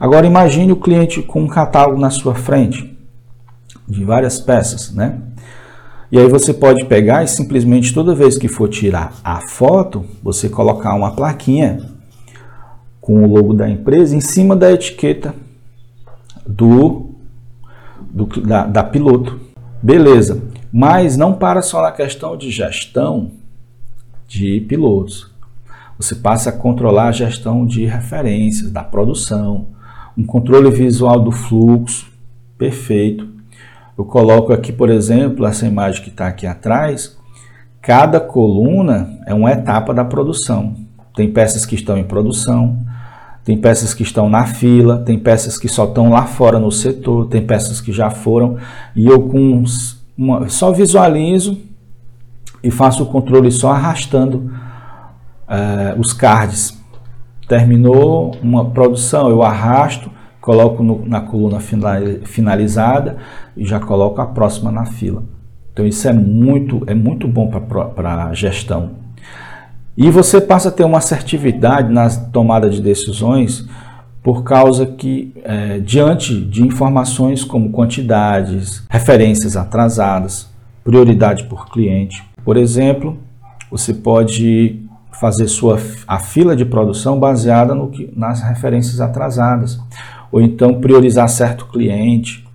[0.00, 2.98] Agora imagine o cliente com um catálogo na sua frente
[3.86, 5.18] de várias peças, né?
[6.10, 10.48] E aí você pode pegar e simplesmente toda vez que for tirar a foto, você
[10.48, 11.78] colocar uma plaquinha
[13.00, 15.34] com o logo da empresa em cima da etiqueta
[16.46, 17.14] do,
[18.00, 19.40] do da, da piloto.
[19.82, 23.32] Beleza, mas não para só na questão de gestão
[24.26, 25.30] de pilotos.
[25.98, 29.68] Você passa a controlar a gestão de referências, da produção,
[30.16, 32.10] um controle visual do fluxo
[32.56, 33.28] perfeito.
[33.96, 37.16] Eu coloco aqui, por exemplo, essa imagem que está aqui atrás.
[37.80, 40.74] Cada coluna é uma etapa da produção.
[41.14, 42.78] Tem peças que estão em produção,
[43.44, 47.26] tem peças que estão na fila, tem peças que só estão lá fora no setor,
[47.26, 48.56] tem peças que já foram.
[48.94, 49.64] E eu com
[50.16, 51.58] uma, só visualizo
[52.62, 54.52] e faço o controle só arrastando
[55.48, 56.80] uh, os cards.
[57.48, 60.08] Terminou uma produção, eu arrasto,
[60.40, 61.58] coloco no, na coluna
[62.24, 63.16] finalizada
[63.56, 65.24] e já coloco a próxima na fila.
[65.72, 69.01] Então isso é muito, é muito bom para a gestão.
[69.96, 73.68] E você passa a ter uma assertividade na tomada de decisões
[74.22, 80.48] por causa que, é, diante de informações como quantidades, referências atrasadas,
[80.82, 83.18] prioridade por cliente, por exemplo,
[83.70, 84.80] você pode
[85.12, 89.78] fazer sua, a fila de produção baseada no que, nas referências atrasadas,
[90.30, 92.46] ou então priorizar certo cliente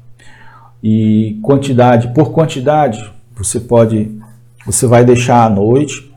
[0.82, 3.12] e quantidade por quantidade.
[3.36, 4.12] Você pode,
[4.66, 6.12] você vai deixar à noite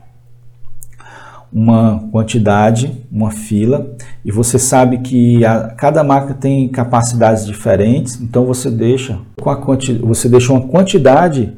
[1.51, 3.93] uma quantidade, uma fila,
[4.23, 9.57] e você sabe que a, cada máquina tem capacidades diferentes, então você deixa, com a
[9.57, 11.53] quanti, você deixa uma quantidade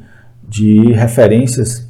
[0.48, 1.88] de referências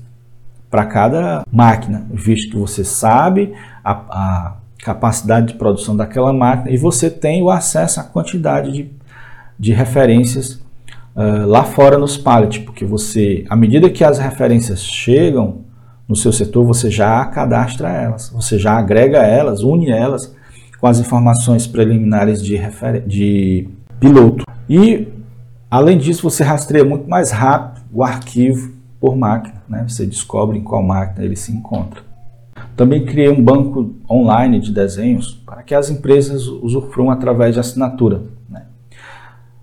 [0.71, 6.77] para cada máquina, visto que você sabe a, a, capacidade de produção daquela máquina e
[6.77, 8.91] você tem o acesso à quantidade de,
[9.59, 10.61] de referências
[11.17, 15.64] uh, lá fora nos pallets, porque você, à medida que as referências chegam,
[16.09, 20.35] no seu setor, você já cadastra elas, você já agrega elas, une elas
[20.81, 22.59] com as informações preliminares de,
[23.07, 24.45] de piloto.
[24.69, 25.09] E,
[25.71, 29.85] além disso, você rastreia muito mais rápido o arquivo por máquina, né?
[29.89, 32.03] você descobre em qual máquina ele se encontra.
[32.77, 38.23] Também criei um banco online de desenhos para que as empresas usufruam através de assinatura.
[38.49, 38.65] Né?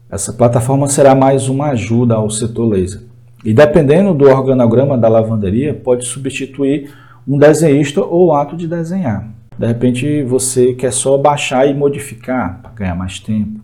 [0.10, 3.11] Essa plataforma será mais uma ajuda ao setor laser.
[3.44, 6.92] E dependendo do organograma da lavanderia, pode substituir
[7.28, 9.28] um desenhista ou o ato de desenhar.
[9.58, 13.60] De repente você quer só baixar e modificar para ganhar mais tempo.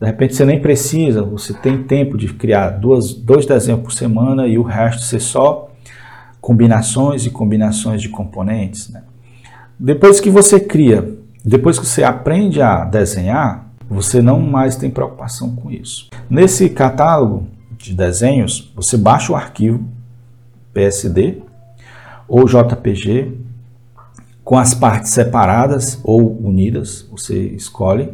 [0.00, 4.46] De repente você nem precisa, você tem tempo de criar duas, dois desenhos por semana
[4.46, 5.70] e o resto ser só
[6.40, 8.90] combinações e combinações de componentes.
[8.90, 9.02] Né?
[9.78, 15.54] Depois que você cria, depois que você aprende a desenhar, você não mais tem preocupação
[15.56, 16.08] com isso.
[16.28, 17.48] Nesse catálogo,
[17.78, 19.84] de desenhos, você baixa o arquivo
[20.74, 21.38] PSD
[22.26, 23.32] ou JPG
[24.44, 28.10] com as partes separadas ou unidas, você escolhe.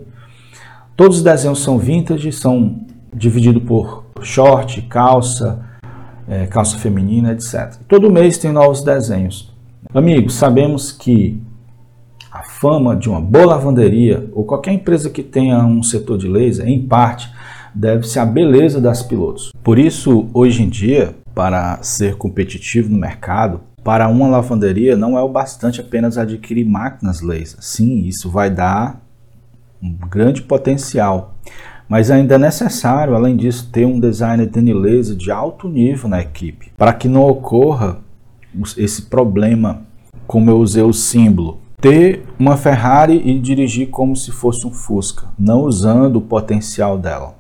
[0.97, 2.81] Todos os desenhos são vintage, são
[3.13, 5.65] divididos por short, calça,
[6.29, 7.77] é, calça feminina, etc.
[7.89, 9.53] Todo mês tem novos desenhos.
[9.93, 11.41] Amigos, sabemos que
[12.33, 16.67] a fama de uma boa lavanderia ou qualquer empresa que tenha um setor de laser,
[16.67, 17.31] em parte,
[17.75, 19.51] deve-se à beleza das pilotos.
[19.63, 25.23] Por isso, hoje em dia, para ser competitivo no mercado, para uma lavanderia não é
[25.23, 27.59] o bastante apenas adquirir máquinas laser.
[27.61, 29.03] Sim, isso vai dar
[29.83, 31.35] um grande potencial.
[31.87, 36.21] Mas ainda é necessário, além disso, ter um designer de laser de alto nível na
[36.21, 37.99] equipe, para que não ocorra
[38.79, 39.83] esse problema,
[40.27, 45.27] como eu usei o símbolo, ter uma Ferrari e dirigir como se fosse um Fusca,
[45.39, 47.35] não usando o potencial dela.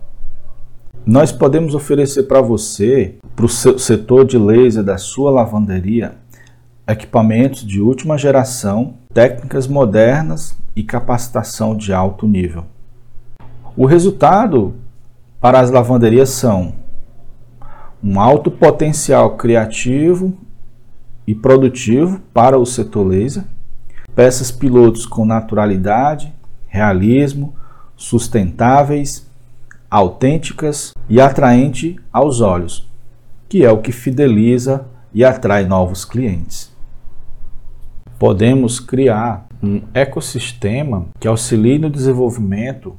[1.07, 6.15] Nós podemos oferecer para você, para o setor de laser da sua lavanderia,
[6.89, 12.65] equipamentos de última geração, técnicas modernas e capacitação de alto nível.
[13.77, 14.77] O resultado
[15.43, 16.73] para as lavanderias são
[18.03, 20.33] um alto potencial criativo
[21.27, 23.45] e produtivo para o setor laser,
[24.15, 26.33] peças pilotos com naturalidade,
[26.67, 27.55] realismo,
[27.95, 29.27] sustentáveis
[29.95, 32.91] autênticas e atraente aos olhos,
[33.49, 36.75] que é o que fideliza e atrai novos clientes.
[38.19, 42.99] Podemos criar um ecossistema que auxilie no desenvolvimento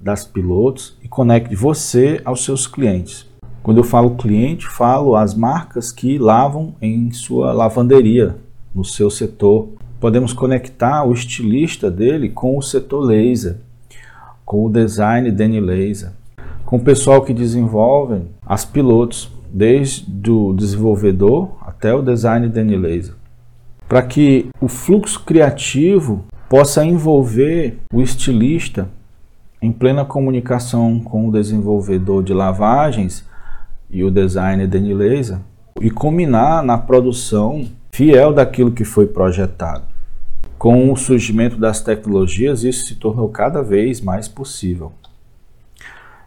[0.00, 3.28] das pilotos e conecte você aos seus clientes.
[3.62, 8.38] Quando eu falo cliente, falo as marcas que lavam em sua lavanderia,
[8.74, 9.68] no seu setor.
[10.00, 13.58] Podemos conectar o estilista dele com o setor laser,
[14.46, 16.21] com o design Danny Laser
[16.64, 23.14] com o pessoal que desenvolve as pilotos, desde o desenvolvedor até o design de laser,
[23.88, 28.88] para que o fluxo criativo possa envolver o estilista
[29.60, 33.24] em plena comunicação com o desenvolvedor de lavagens
[33.90, 35.38] e o designer de laser
[35.80, 39.84] e combinar na produção fiel daquilo que foi projetado.
[40.58, 44.92] Com o surgimento das tecnologias, isso se tornou cada vez mais possível.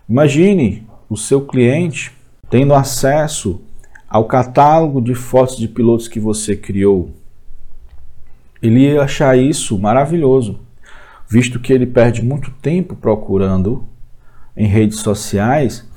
[0.07, 2.11] Imagine o seu cliente
[2.49, 3.61] tendo acesso
[4.07, 7.11] ao catálogo de fotos de pilotos que você criou,
[8.61, 10.59] ele ia achar isso maravilhoso,
[11.27, 13.83] visto que ele perde muito tempo procurando
[14.55, 15.89] em redes sociais,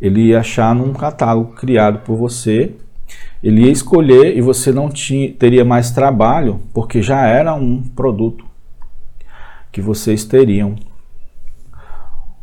[0.00, 2.74] ele ia achar num catálogo criado por você,
[3.42, 8.44] ele ia escolher e você não tinha, teria mais trabalho, porque já era um produto
[9.70, 10.76] que vocês teriam.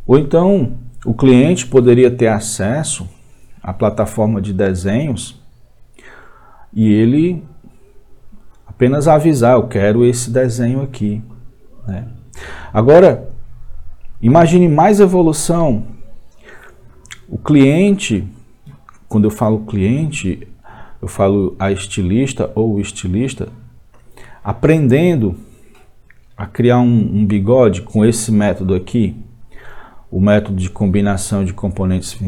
[0.06, 0.74] Ou então,
[1.04, 3.08] o cliente poderia ter acesso
[3.62, 5.40] à plataforma de desenhos
[6.72, 7.42] e ele
[8.66, 11.22] apenas avisar: eu quero esse desenho aqui.
[11.86, 12.08] Né?
[12.72, 13.30] Agora,
[14.20, 15.84] imagine mais evolução.
[17.28, 18.26] O cliente,
[19.08, 20.46] quando eu falo cliente,
[21.00, 23.48] eu falo a estilista ou o estilista,
[24.44, 25.36] aprendendo
[26.36, 29.16] a criar um, um bigode com esse método aqui,
[30.12, 32.20] o método de combinação de componentes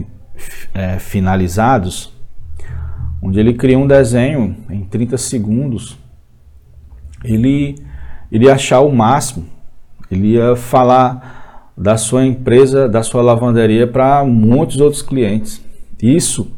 [0.73, 2.11] é, finalizados,
[3.23, 5.99] onde ele cria um desenho em 30 segundos,
[7.23, 7.77] ele,
[8.33, 9.47] ele ia achar o máximo,
[10.11, 15.63] ele ia falar da sua empresa, da sua lavanderia para muitos outros clientes.
[16.03, 16.51] Isso,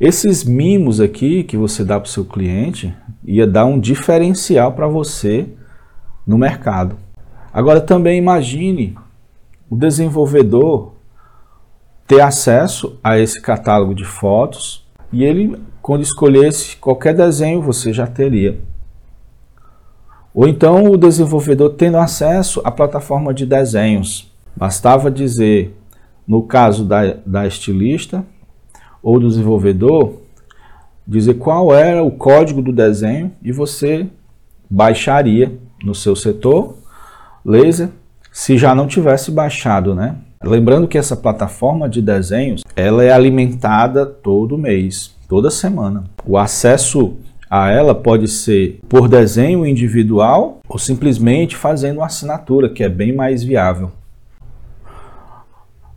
[0.00, 2.94] esses mimos aqui que você dá para o seu cliente,
[3.24, 5.48] ia dar um diferencial para você
[6.24, 6.96] no mercado.
[7.52, 8.94] Agora também imagine
[9.70, 10.94] o desenvolvedor
[12.06, 18.04] ter acesso a esse catálogo de fotos e ele, quando escolhesse qualquer desenho, você já
[18.04, 18.58] teria.
[20.34, 24.28] Ou então o desenvolvedor tendo acesso à plataforma de desenhos.
[24.56, 25.76] Bastava dizer,
[26.26, 28.24] no caso da, da estilista
[29.00, 30.14] ou do desenvolvedor,
[31.06, 34.08] dizer qual era o código do desenho e você
[34.68, 36.76] baixaria no seu setor
[37.44, 37.90] laser
[38.32, 40.16] se já não tivesse baixado, né?
[40.42, 46.04] Lembrando que essa plataforma de desenhos, ela é alimentada todo mês, toda semana.
[46.24, 47.16] O acesso
[47.50, 53.12] a ela pode ser por desenho individual ou simplesmente fazendo uma assinatura, que é bem
[53.12, 53.90] mais viável.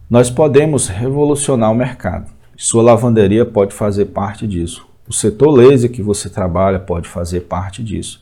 [0.09, 2.29] Nós podemos revolucionar o mercado.
[2.57, 4.85] Sua lavanderia pode fazer parte disso.
[5.07, 8.21] O setor laser que você trabalha pode fazer parte disso.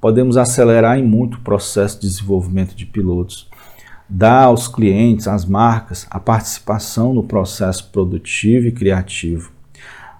[0.00, 3.48] Podemos acelerar em muito o processo de desenvolvimento de pilotos
[4.08, 9.52] dá aos clientes, às marcas, a participação no processo produtivo e criativo.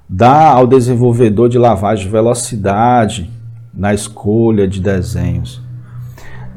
[0.08, 3.30] Dá ao desenvolvedor de lavagem velocidade
[3.72, 5.62] na escolha de desenhos.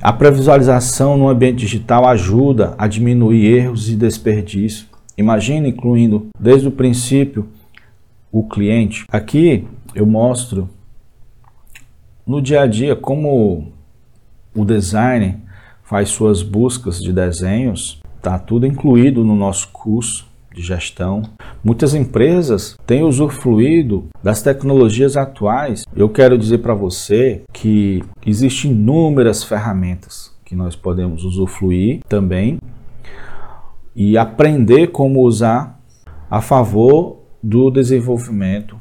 [0.02, 4.88] A previsualização no ambiente digital ajuda a diminuir erros e desperdício.
[5.18, 7.48] Imagina incluindo desde o princípio
[8.32, 9.06] o cliente.
[9.12, 10.68] Aqui eu mostro
[12.26, 13.72] no dia a dia como
[14.56, 15.38] o designer
[15.84, 21.24] faz suas buscas de desenhos, está tudo incluído no nosso curso de gestão.
[21.64, 25.84] Muitas empresas têm usufruído das tecnologias atuais.
[25.96, 32.60] Eu quero dizer para você que existem inúmeras ferramentas que nós podemos usufruir também
[33.96, 35.80] e aprender como usar
[36.30, 38.80] a favor do desenvolvimento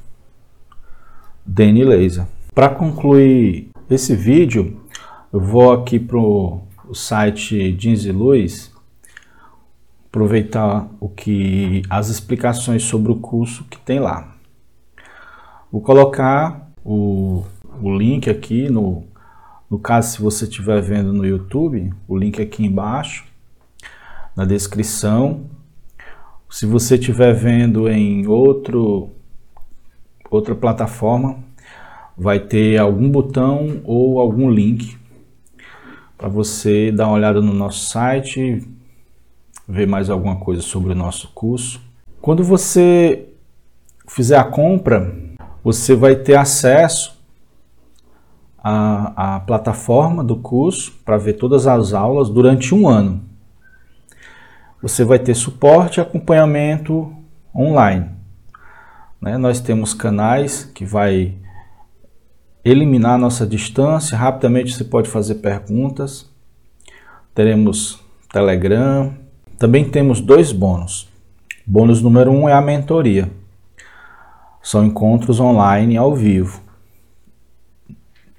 [1.47, 2.27] DN Laser.
[2.61, 4.83] Para concluir esse vídeo,
[5.33, 6.61] eu vou aqui para o
[6.93, 8.71] site Jeans e Luz,
[10.07, 14.37] aproveitar o que as explicações sobre o curso que tem lá.
[15.73, 17.47] Vou colocar o,
[17.81, 19.05] o link aqui no
[19.71, 23.25] no caso se você estiver vendo no YouTube, o link aqui embaixo
[24.37, 25.47] na descrição.
[26.51, 29.09] Se você estiver vendo em outro
[30.31, 31.39] outra plataforma,
[32.21, 34.95] vai ter algum botão ou algum link
[36.19, 38.63] para você dar uma olhada no nosso site,
[39.67, 41.81] ver mais alguma coisa sobre o nosso curso.
[42.21, 43.27] Quando você
[44.07, 45.17] fizer a compra,
[45.65, 47.19] você vai ter acesso
[48.63, 53.23] à, à plataforma do curso para ver todas as aulas durante um ano.
[54.83, 57.15] Você vai ter suporte e acompanhamento
[57.57, 58.11] online.
[59.19, 59.39] Né?
[59.39, 61.41] Nós temos canais que vai
[62.65, 64.17] eliminar nossa distância.
[64.17, 66.29] Rapidamente você pode fazer perguntas.
[67.35, 68.01] Teremos
[68.33, 69.15] Telegram.
[69.59, 71.09] Também temos dois bônus.
[71.67, 73.31] Bônus número um é a mentoria.
[74.63, 76.61] São encontros online ao vivo.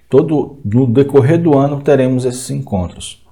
[0.10, 3.26] Todo no decorrer do ano teremos esses encontros.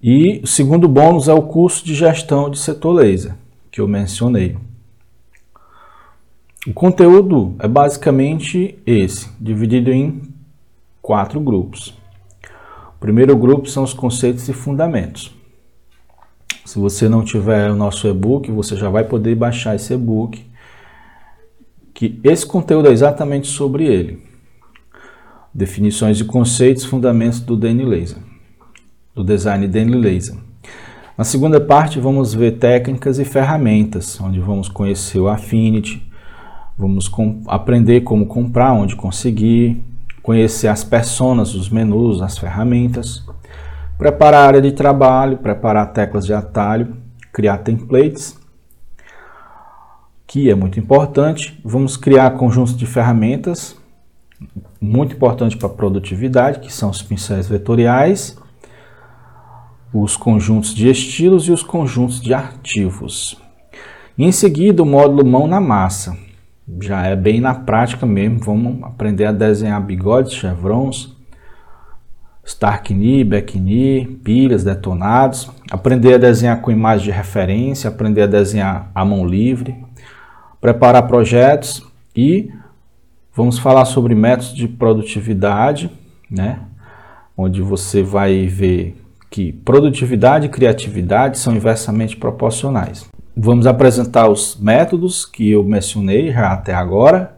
[0.00, 3.34] E o segundo bônus é o curso de gestão de setor laser,
[3.70, 4.56] que eu mencionei.
[6.66, 10.20] O conteúdo é basicamente esse, dividido em
[11.00, 11.94] quatro grupos.
[12.96, 15.32] O primeiro grupo são os conceitos e fundamentos.
[16.64, 20.44] Se você não tiver o nosso e-book, você já vai poder baixar esse e-book,
[21.94, 24.20] que esse conteúdo é exatamente sobre ele.
[25.54, 28.18] Definições de conceitos, fundamentos do Danny Laser,
[29.14, 30.36] do design Danny Laser.
[31.16, 36.04] Na segunda parte, vamos ver técnicas e ferramentas, onde vamos conhecer o Affinity,
[36.76, 37.10] vamos
[37.46, 39.82] aprender como comprar, onde conseguir,
[40.22, 43.24] conhecer as personas, os menus, as ferramentas,
[43.96, 46.96] preparar a área de trabalho, preparar teclas de atalho,
[47.32, 48.38] criar templates,
[50.26, 51.60] que é muito importante.
[51.64, 53.76] Vamos criar conjuntos de ferramentas,
[54.80, 58.36] muito importante para a produtividade, que são os pincéis vetoriais
[59.92, 63.40] os conjuntos de estilos e os conjuntos de arquivos.
[64.18, 66.16] em seguida, o módulo mão na massa.
[66.80, 71.16] Já é bem na prática mesmo, vamos aprender a desenhar bigodes, chevrons,
[72.46, 78.26] Stark knee, back knee, pilhas, detonados, aprender a desenhar com imagem de referência, aprender a
[78.26, 79.76] desenhar à mão livre,
[80.60, 82.48] preparar projetos e
[83.34, 85.90] vamos falar sobre métodos de produtividade,
[86.30, 86.60] né?
[87.36, 88.96] onde você vai ver
[89.28, 93.08] que produtividade e criatividade são inversamente proporcionais.
[93.38, 97.36] Vamos apresentar os métodos que eu mencionei já até agora,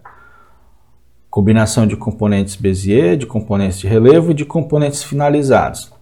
[1.29, 5.93] combinação de componentes Bezier, de componentes de relevo e de componentes finalizados.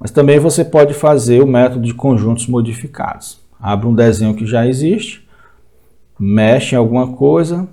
[0.00, 3.38] Mas também você pode fazer o método de conjuntos modificados.
[3.60, 5.24] Abre um desenho que já existe,
[6.18, 7.68] mexe em alguma coisa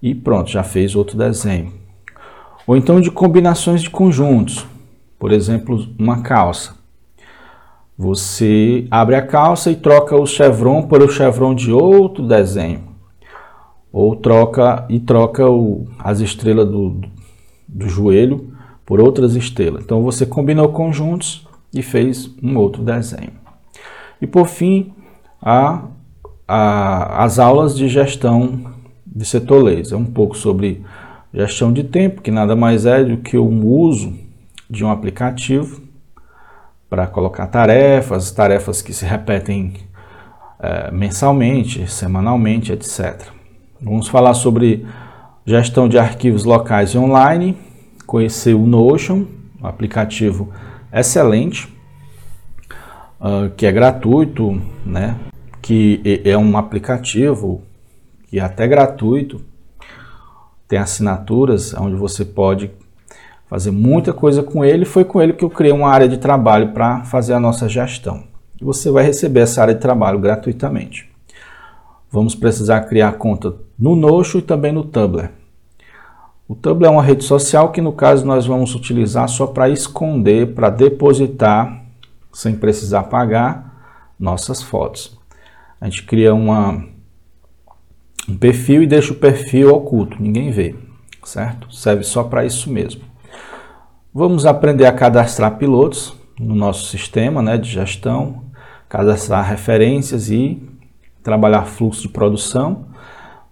[0.00, 1.70] e pronto, já fez outro desenho.
[2.66, 4.66] Ou então de combinações de conjuntos.
[5.18, 6.82] Por exemplo, uma calça.
[7.96, 12.82] Você abre a calça e troca o chevron por chevron de outro desenho.
[13.92, 17.00] Ou troca e troca o, as estrelas do,
[17.68, 18.52] do joelho
[18.84, 19.84] por outras estrelas.
[19.84, 23.32] Então você combinou conjuntos e fez um outro desenho.
[24.20, 24.92] E por fim,
[25.40, 25.84] a,
[26.48, 28.72] a, as aulas de gestão
[29.06, 29.96] de setor laser.
[29.96, 30.82] Um pouco sobre
[31.32, 34.12] gestão de tempo, que nada mais é do que o uso
[34.68, 35.83] de um aplicativo
[36.88, 39.74] para colocar tarefas, tarefas que se repetem
[40.60, 43.28] é, mensalmente, semanalmente, etc.
[43.80, 44.86] Vamos falar sobre
[45.44, 47.56] gestão de arquivos locais e online,
[48.06, 49.26] conhecer o Notion,
[49.60, 50.52] um aplicativo
[50.92, 51.68] excelente,
[53.20, 55.16] uh, que é gratuito, né?
[55.60, 57.62] que é um aplicativo
[58.28, 59.40] que é até gratuito,
[60.68, 62.70] tem assinaturas onde você pode
[63.48, 64.84] fazer muita coisa com ele.
[64.84, 68.24] Foi com ele que eu criei uma área de trabalho para fazer a nossa gestão.
[68.60, 71.10] E você vai receber essa área de trabalho gratuitamente.
[72.10, 75.30] Vamos precisar criar conta no Notion e também no Tumblr.
[76.46, 80.54] O Tumblr é uma rede social que, no caso, nós vamos utilizar só para esconder,
[80.54, 81.82] para depositar,
[82.32, 83.74] sem precisar pagar,
[84.18, 85.18] nossas fotos.
[85.80, 86.84] A gente cria uma,
[88.28, 90.74] um perfil e deixa o perfil oculto, ninguém vê,
[91.24, 91.74] certo?
[91.74, 93.02] Serve só para isso mesmo.
[94.16, 98.44] Vamos aprender a cadastrar pilotos no nosso sistema né, de gestão,
[98.88, 100.62] cadastrar referências e
[101.20, 102.84] trabalhar fluxo de produção,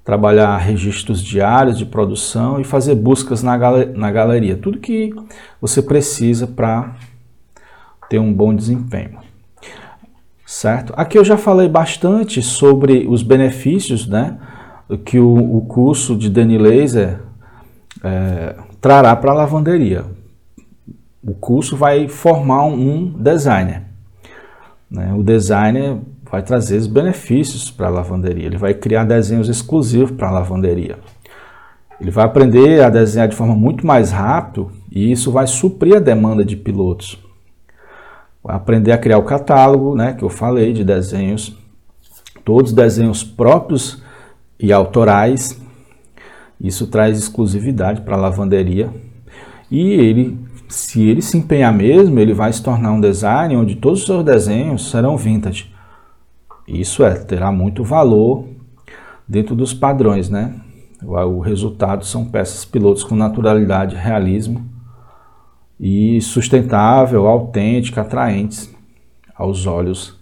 [0.04, 4.56] trabalhar registros diários de produção e fazer buscas na, gal na galeria.
[4.56, 5.12] Tudo que
[5.60, 6.94] você precisa para
[8.08, 9.18] ter um bom desempenho.
[10.46, 10.94] Certo?
[10.96, 14.38] Aqui eu já falei bastante sobre os benefícios né,
[15.04, 17.18] que o, o curso de Dani Laser
[18.04, 20.22] é, trará para a lavanderia
[21.25, 23.85] o curso vai formar um designer.
[24.91, 25.14] Né?
[25.14, 25.99] O designer
[26.31, 30.99] vai trazer os benefícios para a lavanderia, ele vai criar desenhos exclusivos para a lavanderia.
[32.01, 36.01] Ele vai aprender a desenhar de forma muito mais rápido e isso vai suprir a
[36.01, 37.16] demanda de pilotos.
[38.43, 41.57] Vai aprender a criar o catálogo, né, que eu falei, de desenhos,
[42.45, 44.03] todos desenhos próprios
[44.59, 45.61] e autorais.
[46.61, 48.93] Isso traz exclusividade para a lavanderia.
[49.70, 50.37] E ele
[50.73, 54.25] se ele se empenhar mesmo, ele vai se tornar um design onde todos os seus
[54.25, 55.70] desenhos serão vintage.
[56.66, 58.47] Isso é, terá muito valor
[59.29, 60.55] dentro dos padrões, né?
[61.03, 64.66] O resultado são peças pilotos com naturalidade, realismo
[65.79, 68.75] e sustentável, autêntica, atraentes
[69.35, 70.18] aos olhos.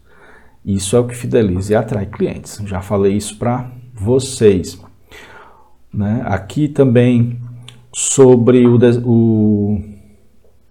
[0.65, 2.61] Isso é o que fideliza e atrai clientes.
[2.67, 4.83] Já falei isso para vocês.
[5.95, 6.23] Né?
[6.25, 7.39] Aqui também
[7.93, 10.00] sobre o, o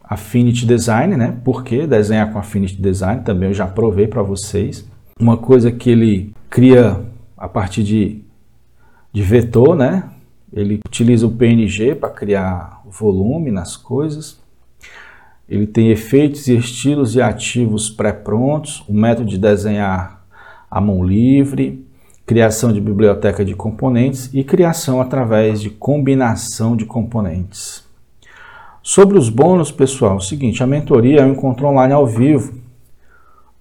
[0.09, 1.37] Affinity Design, né?
[1.43, 3.21] Por que desenhar com Affinity Design?
[3.21, 4.89] Também eu já provei para vocês.
[5.19, 6.99] Uma coisa que ele cria
[7.37, 8.21] a partir de,
[9.13, 10.09] de vetor, né?
[10.51, 14.39] Ele utiliza o PNG para criar volume nas coisas.
[15.47, 20.25] ele tem efeitos e estilos e ativos pré-prontos, o método de desenhar
[20.69, 21.85] à mão livre,
[22.25, 27.88] criação de biblioteca de componentes e criação através de combinação de componentes.
[28.91, 32.55] Sobre os bônus, pessoal, é o seguinte, a mentoria é um encontro online ao vivo,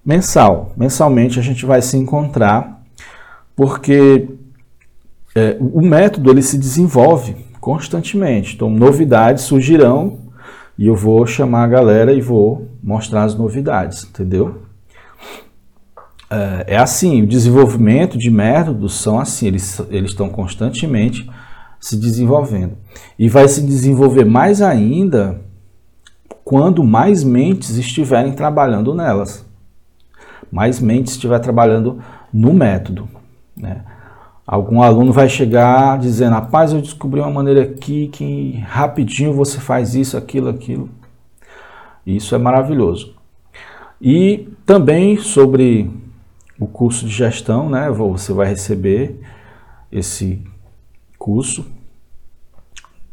[0.03, 0.73] mensal.
[0.75, 2.81] Mensalmente a gente vai se encontrar,
[3.55, 4.27] porque
[5.35, 8.55] é, o método ele se desenvolve constantemente.
[8.55, 10.17] Então, novidades surgirão
[10.75, 14.63] e eu vou chamar a galera e vou mostrar as novidades, entendeu?
[16.27, 21.29] É, é assim, o desenvolvimento de métodos são assim, eles, eles estão constantemente
[21.79, 22.77] se desenvolvendo.
[23.17, 25.41] E vai se desenvolver mais ainda
[26.43, 29.45] quando mais mentes estiverem trabalhando nelas.
[30.51, 31.99] Mais mentes estiver trabalhando
[32.33, 33.07] no método.
[33.55, 33.83] Né?
[34.45, 39.93] Algum aluno vai chegar dizendo, rapaz, eu descobri uma maneira aqui que rapidinho você faz
[39.93, 40.89] isso, aquilo, aquilo.
[42.05, 43.13] Isso é maravilhoso.
[44.01, 45.91] E também sobre
[46.59, 47.91] o curso de gestão, né?
[47.91, 49.19] Você vai receber
[49.91, 50.41] esse
[51.19, 51.67] curso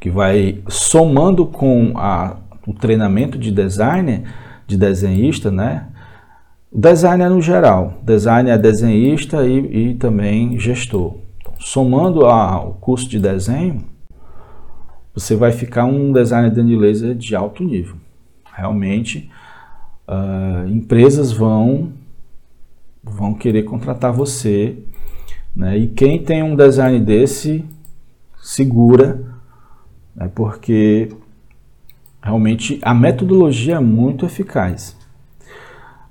[0.00, 4.22] que vai somando com a, o treinamento de designer,
[4.66, 5.88] de desenhista, né?
[6.72, 11.26] O designer no geral, designer é desenhista e, e também gestor
[11.58, 13.84] somando ao curso de desenho,
[15.14, 17.96] você vai ficar um designer de laser de alto nível.
[18.54, 19.30] Realmente,
[20.08, 21.92] uh, empresas vão
[23.02, 24.76] vão querer contratar você,
[25.54, 25.78] né?
[25.78, 27.64] E quem tem um design desse
[28.46, 29.20] segura,
[30.14, 30.30] né?
[30.32, 31.08] Porque
[32.22, 34.96] realmente a metodologia é muito eficaz.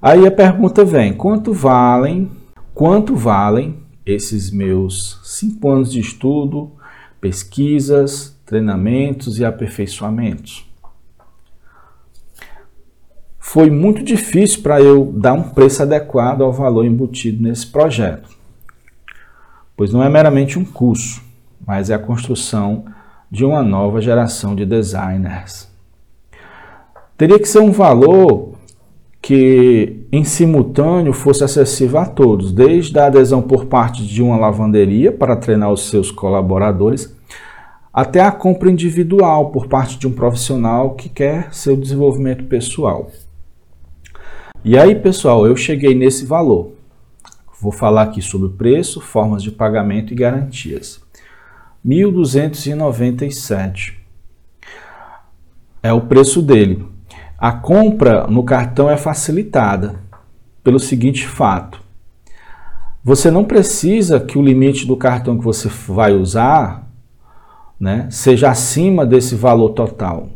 [0.02, 2.30] Aí a pergunta vem: quanto valem?
[2.74, 6.74] Quanto valem esses meus cinco anos de estudo,
[7.22, 10.70] pesquisas, treinamentos e aperfeiçoamentos.
[13.40, 18.30] Foi muito difícil para eu dar um preço adequado ao valor embutido nesse projeto,
[19.78, 21.25] pois não é meramente um curso,
[21.66, 22.86] mas é a construção
[23.30, 25.70] de uma nova geração de designers.
[27.18, 28.56] Teria que ser um valor
[29.22, 35.12] que em simultâneo fosse acessível a todos, desde a adesão por parte de uma lavanderia
[35.12, 37.16] para treinar os seus colaboradores,
[37.94, 43.10] até a compra individual por parte de um profissional que quer seu desenvolvimento pessoal.
[44.64, 46.72] E aí, pessoal, eu cheguei nesse valor.
[47.62, 51.05] Vou falar aqui sobre preço, formas de pagamento e garantias.
[51.86, 53.94] 1.297
[55.84, 56.84] é o preço dele.
[57.38, 60.00] A compra no cartão é facilitada
[60.64, 61.80] pelo seguinte fato:
[63.04, 66.90] você não precisa que o limite do cartão que você vai usar
[67.80, 70.30] né, seja acima desse valor total.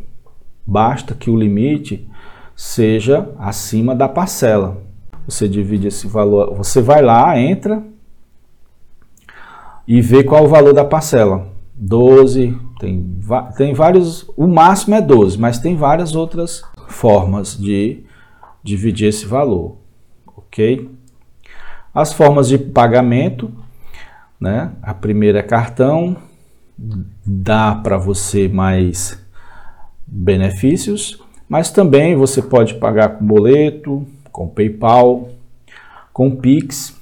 [0.68, 2.08] Basta que o limite
[2.56, 4.84] seja acima da parcela.
[5.28, 7.84] Você divide esse valor, você vai lá, entra
[9.90, 11.48] e vê qual o valor da parcela.
[11.74, 13.20] 12, tem,
[13.58, 18.04] tem vários, o máximo é 12, mas tem várias outras formas de
[18.64, 19.78] dividir esse valor,
[20.28, 20.92] ok?
[21.92, 23.52] As formas de pagamento,
[24.40, 24.72] né?
[24.84, 26.16] A primeira é cartão,
[27.26, 29.20] dá para você mais
[30.06, 35.30] benefícios, mas também você pode pagar com boleto, com PayPal,
[36.14, 36.99] com Pix,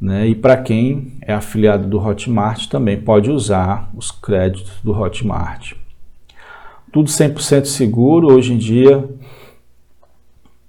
[0.00, 0.28] né?
[0.28, 5.74] E para quem é afiliado do Hotmart também pode usar os créditos do Hotmart
[6.92, 8.32] tudo 100% seguro.
[8.34, 9.08] Hoje em dia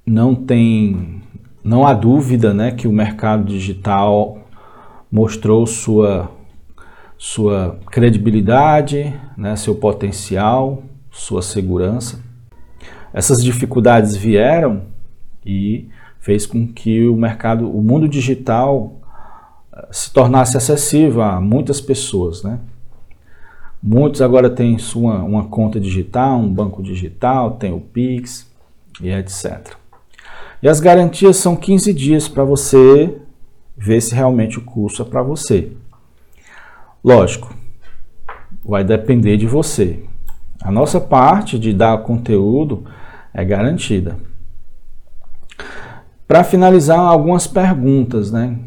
[0.06, 1.22] não tem,
[1.64, 4.40] não há dúvida, né, que o mercado digital
[5.12, 6.32] mostrou sua
[7.18, 12.24] sua credibilidade, né, seu potencial, sua segurança.
[13.14, 14.84] Essas dificuldades vieram
[15.46, 15.90] e
[16.22, 18.99] fez com que o mercado, o mundo digital
[19.92, 22.60] se tornasse acessível a muitas pessoas, né?
[23.82, 28.46] Muitos agora têm sua, uma conta digital, um banco digital, tem o Pix
[29.02, 29.76] e etc.
[30.62, 33.18] E as garantias são 15 dias para você
[33.78, 35.72] ver se realmente o curso é para você.
[37.02, 37.56] Lógico,
[38.66, 40.04] vai depender de você.
[40.62, 42.84] A nossa parte de dar conteúdo
[43.34, 44.18] é garantida.
[46.28, 48.60] Para finalizar, algumas perguntas, né?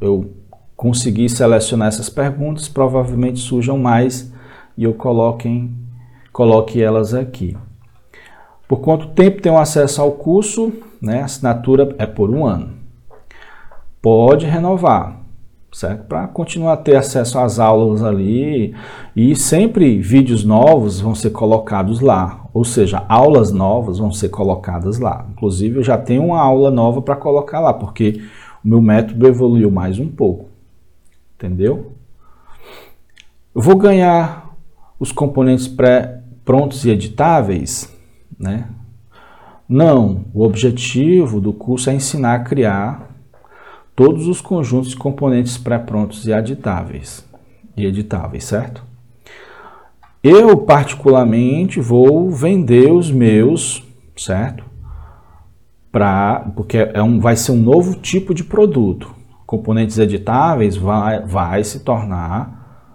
[0.00, 0.32] Eu
[0.76, 4.32] conseguir selecionar essas perguntas, provavelmente surjam mais
[4.76, 5.72] e eu coloquem,
[6.32, 7.56] coloque elas aqui.
[8.66, 10.72] Por quanto tempo tenho acesso ao curso?
[11.00, 11.20] Né?
[11.20, 12.74] A assinatura é por um ano.
[14.00, 15.20] Pode renovar.
[15.74, 16.04] certo?
[16.04, 18.74] Para continuar a ter acesso às aulas ali
[19.14, 24.98] e sempre vídeos novos vão ser colocados lá, ou seja, aulas novas vão ser colocadas
[24.98, 25.26] lá.
[25.32, 28.22] Inclusive eu já tenho uma aula nova para colocar lá, porque
[28.64, 30.48] meu método evoluiu mais um pouco.
[31.36, 31.92] Entendeu?
[33.54, 34.56] Eu vou ganhar
[34.98, 37.94] os componentes pré prontos e editáveis,
[38.38, 38.68] né?
[39.68, 43.10] Não, o objetivo do curso é ensinar a criar
[43.96, 47.26] todos os conjuntos de componentes pré-prontos e editáveis,
[47.76, 48.84] e editáveis, certo?
[50.22, 53.82] Eu, particularmente, vou vender os meus,
[54.16, 54.64] certo?
[55.94, 59.14] Pra, porque é um, vai ser um novo tipo de produto.
[59.46, 62.90] Componentes editáveis vai, vai se tornar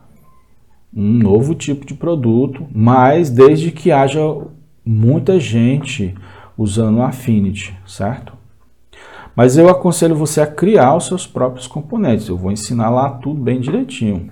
[0.93, 4.19] um novo tipo de produto, mas desde que haja
[4.85, 6.13] muita gente
[6.57, 8.33] usando o Affinity, certo?
[9.33, 12.27] Mas eu aconselho você a criar os seus próprios componentes.
[12.27, 14.29] Eu vou ensinar lá tudo bem direitinho.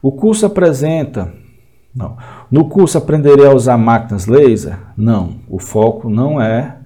[0.00, 1.34] O curso apresenta.
[1.92, 2.16] Não.
[2.48, 4.78] No curso aprenderei a usar máquinas laser?
[4.96, 5.40] Não.
[5.48, 6.77] O foco não é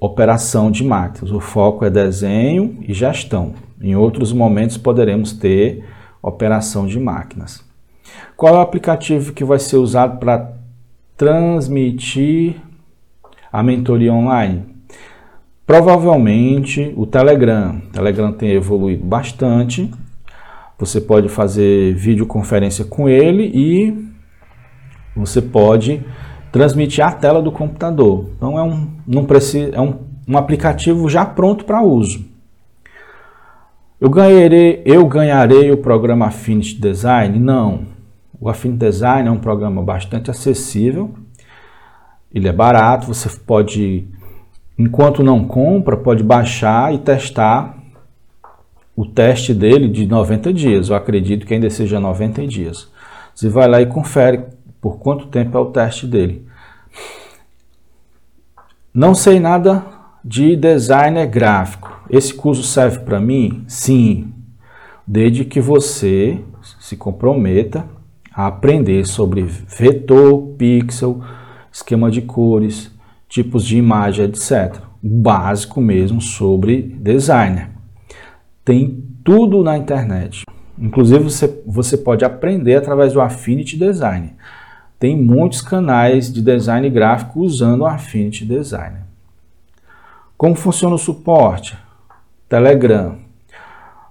[0.00, 1.30] operação de máquinas.
[1.30, 3.52] O foco é desenho e gestão.
[3.80, 5.84] Em outros momentos poderemos ter
[6.22, 7.62] operação de máquinas.
[8.36, 10.52] Qual é o aplicativo que vai ser usado para
[11.16, 12.56] transmitir
[13.52, 14.64] a mentoria online?
[15.66, 17.80] Provavelmente o Telegram.
[17.88, 19.90] O Telegram tem evoluído bastante.
[20.78, 24.10] Você pode fazer videoconferência com ele e
[25.14, 26.02] você pode
[26.52, 28.30] transmitir a tela do computador.
[28.36, 29.98] Então é um, não precisa, é um,
[30.28, 32.24] um aplicativo já pronto para uso.
[34.00, 37.38] Eu ganharei, eu ganharei o programa Affinity Design?
[37.38, 37.86] Não.
[38.40, 41.10] O Affinity Design é um programa bastante acessível.
[42.32, 44.08] Ele é barato, você pode
[44.80, 47.76] Enquanto não compra, pode baixar e testar
[48.96, 50.88] o teste dele de 90 dias.
[50.88, 52.88] Eu acredito que ainda seja 90 dias.
[53.34, 54.42] Você vai lá e confere
[54.80, 56.46] por quanto tempo é o teste dele.
[58.92, 59.84] Não sei nada
[60.24, 62.02] de designer gráfico.
[62.08, 63.64] Esse curso serve para mim?
[63.68, 64.32] Sim.
[65.06, 66.40] Desde que você
[66.80, 67.86] se comprometa
[68.32, 71.22] a aprender sobre vetor, pixel,
[71.70, 72.90] esquema de cores,
[73.28, 74.76] tipos de imagem, etc.
[75.02, 77.70] Básico mesmo sobre designer.
[78.64, 80.44] Tem tudo na internet.
[80.78, 84.34] Inclusive você, você pode aprender através do Affinity Design.
[85.00, 88.98] Tem muitos canais de design gráfico usando o Affinity Design.
[90.36, 91.74] Como funciona o suporte?
[92.46, 93.16] Telegram.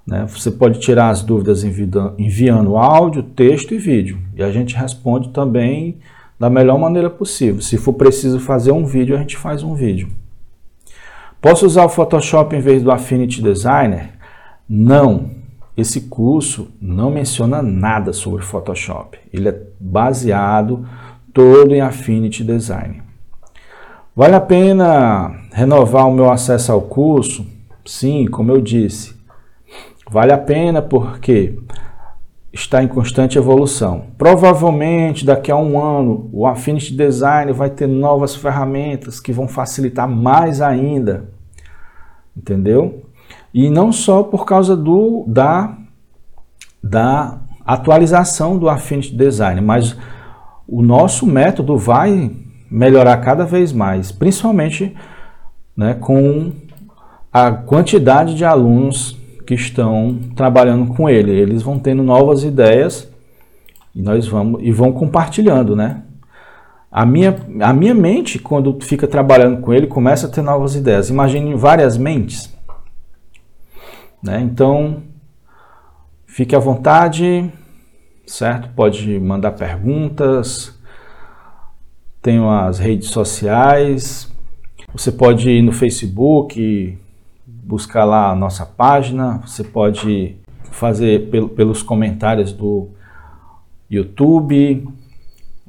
[0.05, 0.25] Né?
[0.27, 4.17] Você pode tirar as dúvidas enviando áudio, texto e vídeo.
[4.35, 5.99] E a gente responde também
[6.39, 7.61] da melhor maneira possível.
[7.61, 10.09] Se for preciso fazer um vídeo, a gente faz um vídeo.
[11.39, 14.09] Posso usar o Photoshop em vez do Affinity Designer?
[14.67, 15.38] Não.
[15.79, 19.17] Esse curso não menciona nada sobre Photoshop.
[19.31, 20.85] Ele é baseado
[21.33, 23.01] todo em Affinity Design.
[24.13, 27.47] Vale a pena renovar o meu acesso ao curso?
[27.85, 29.15] Sim, como eu disse.
[30.11, 31.57] Vale a pena porque
[32.51, 34.07] está em constante evolução.
[34.17, 40.09] Provavelmente daqui a um ano o Affinity Design vai ter novas ferramentas que vão facilitar
[40.09, 41.29] mais ainda,
[42.35, 43.05] entendeu?
[43.53, 45.75] E não só por causa do da
[46.81, 49.95] da atualização do Affinity Design, mas
[50.67, 52.31] o nosso método vai
[52.69, 54.95] melhorar cada vez mais, principalmente
[55.75, 56.51] né, com
[57.31, 61.31] a quantidade de alunos que estão trabalhando com ele.
[61.31, 63.09] Eles vão tendo novas ideias
[63.95, 66.03] e nós vamos e vão compartilhando, né?
[66.91, 71.09] A minha, a minha mente, quando fica trabalhando com ele, começa a ter novas ideias.
[71.09, 72.51] Imagine várias mentes.
[74.21, 74.41] Né?
[74.41, 75.03] Então,
[76.25, 77.51] fique à vontade,
[78.25, 78.69] certo?
[78.75, 80.77] Pode mandar perguntas.
[82.21, 84.31] Tenho as redes sociais.
[84.93, 86.97] Você pode ir no Facebook,
[87.45, 90.35] buscar lá a nossa página, você pode
[90.71, 92.89] fazer pelo, pelos comentários do
[93.89, 94.87] YouTube,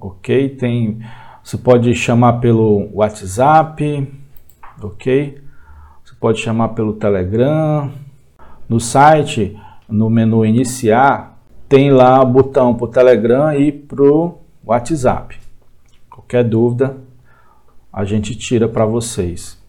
[0.01, 0.49] ok?
[0.51, 0.99] Tem,
[1.45, 4.09] você pode chamar pelo WhatsApp,
[4.83, 5.43] ok?
[6.03, 7.93] Você pode chamar pelo Telegram.
[8.71, 9.59] No site,
[9.89, 11.37] no menu iniciar,
[11.69, 15.37] tem lá o botão para o Telegram e para o WhatsApp.
[16.09, 16.97] Qualquer dúvida,
[17.93, 19.60] a gente tira para vocês.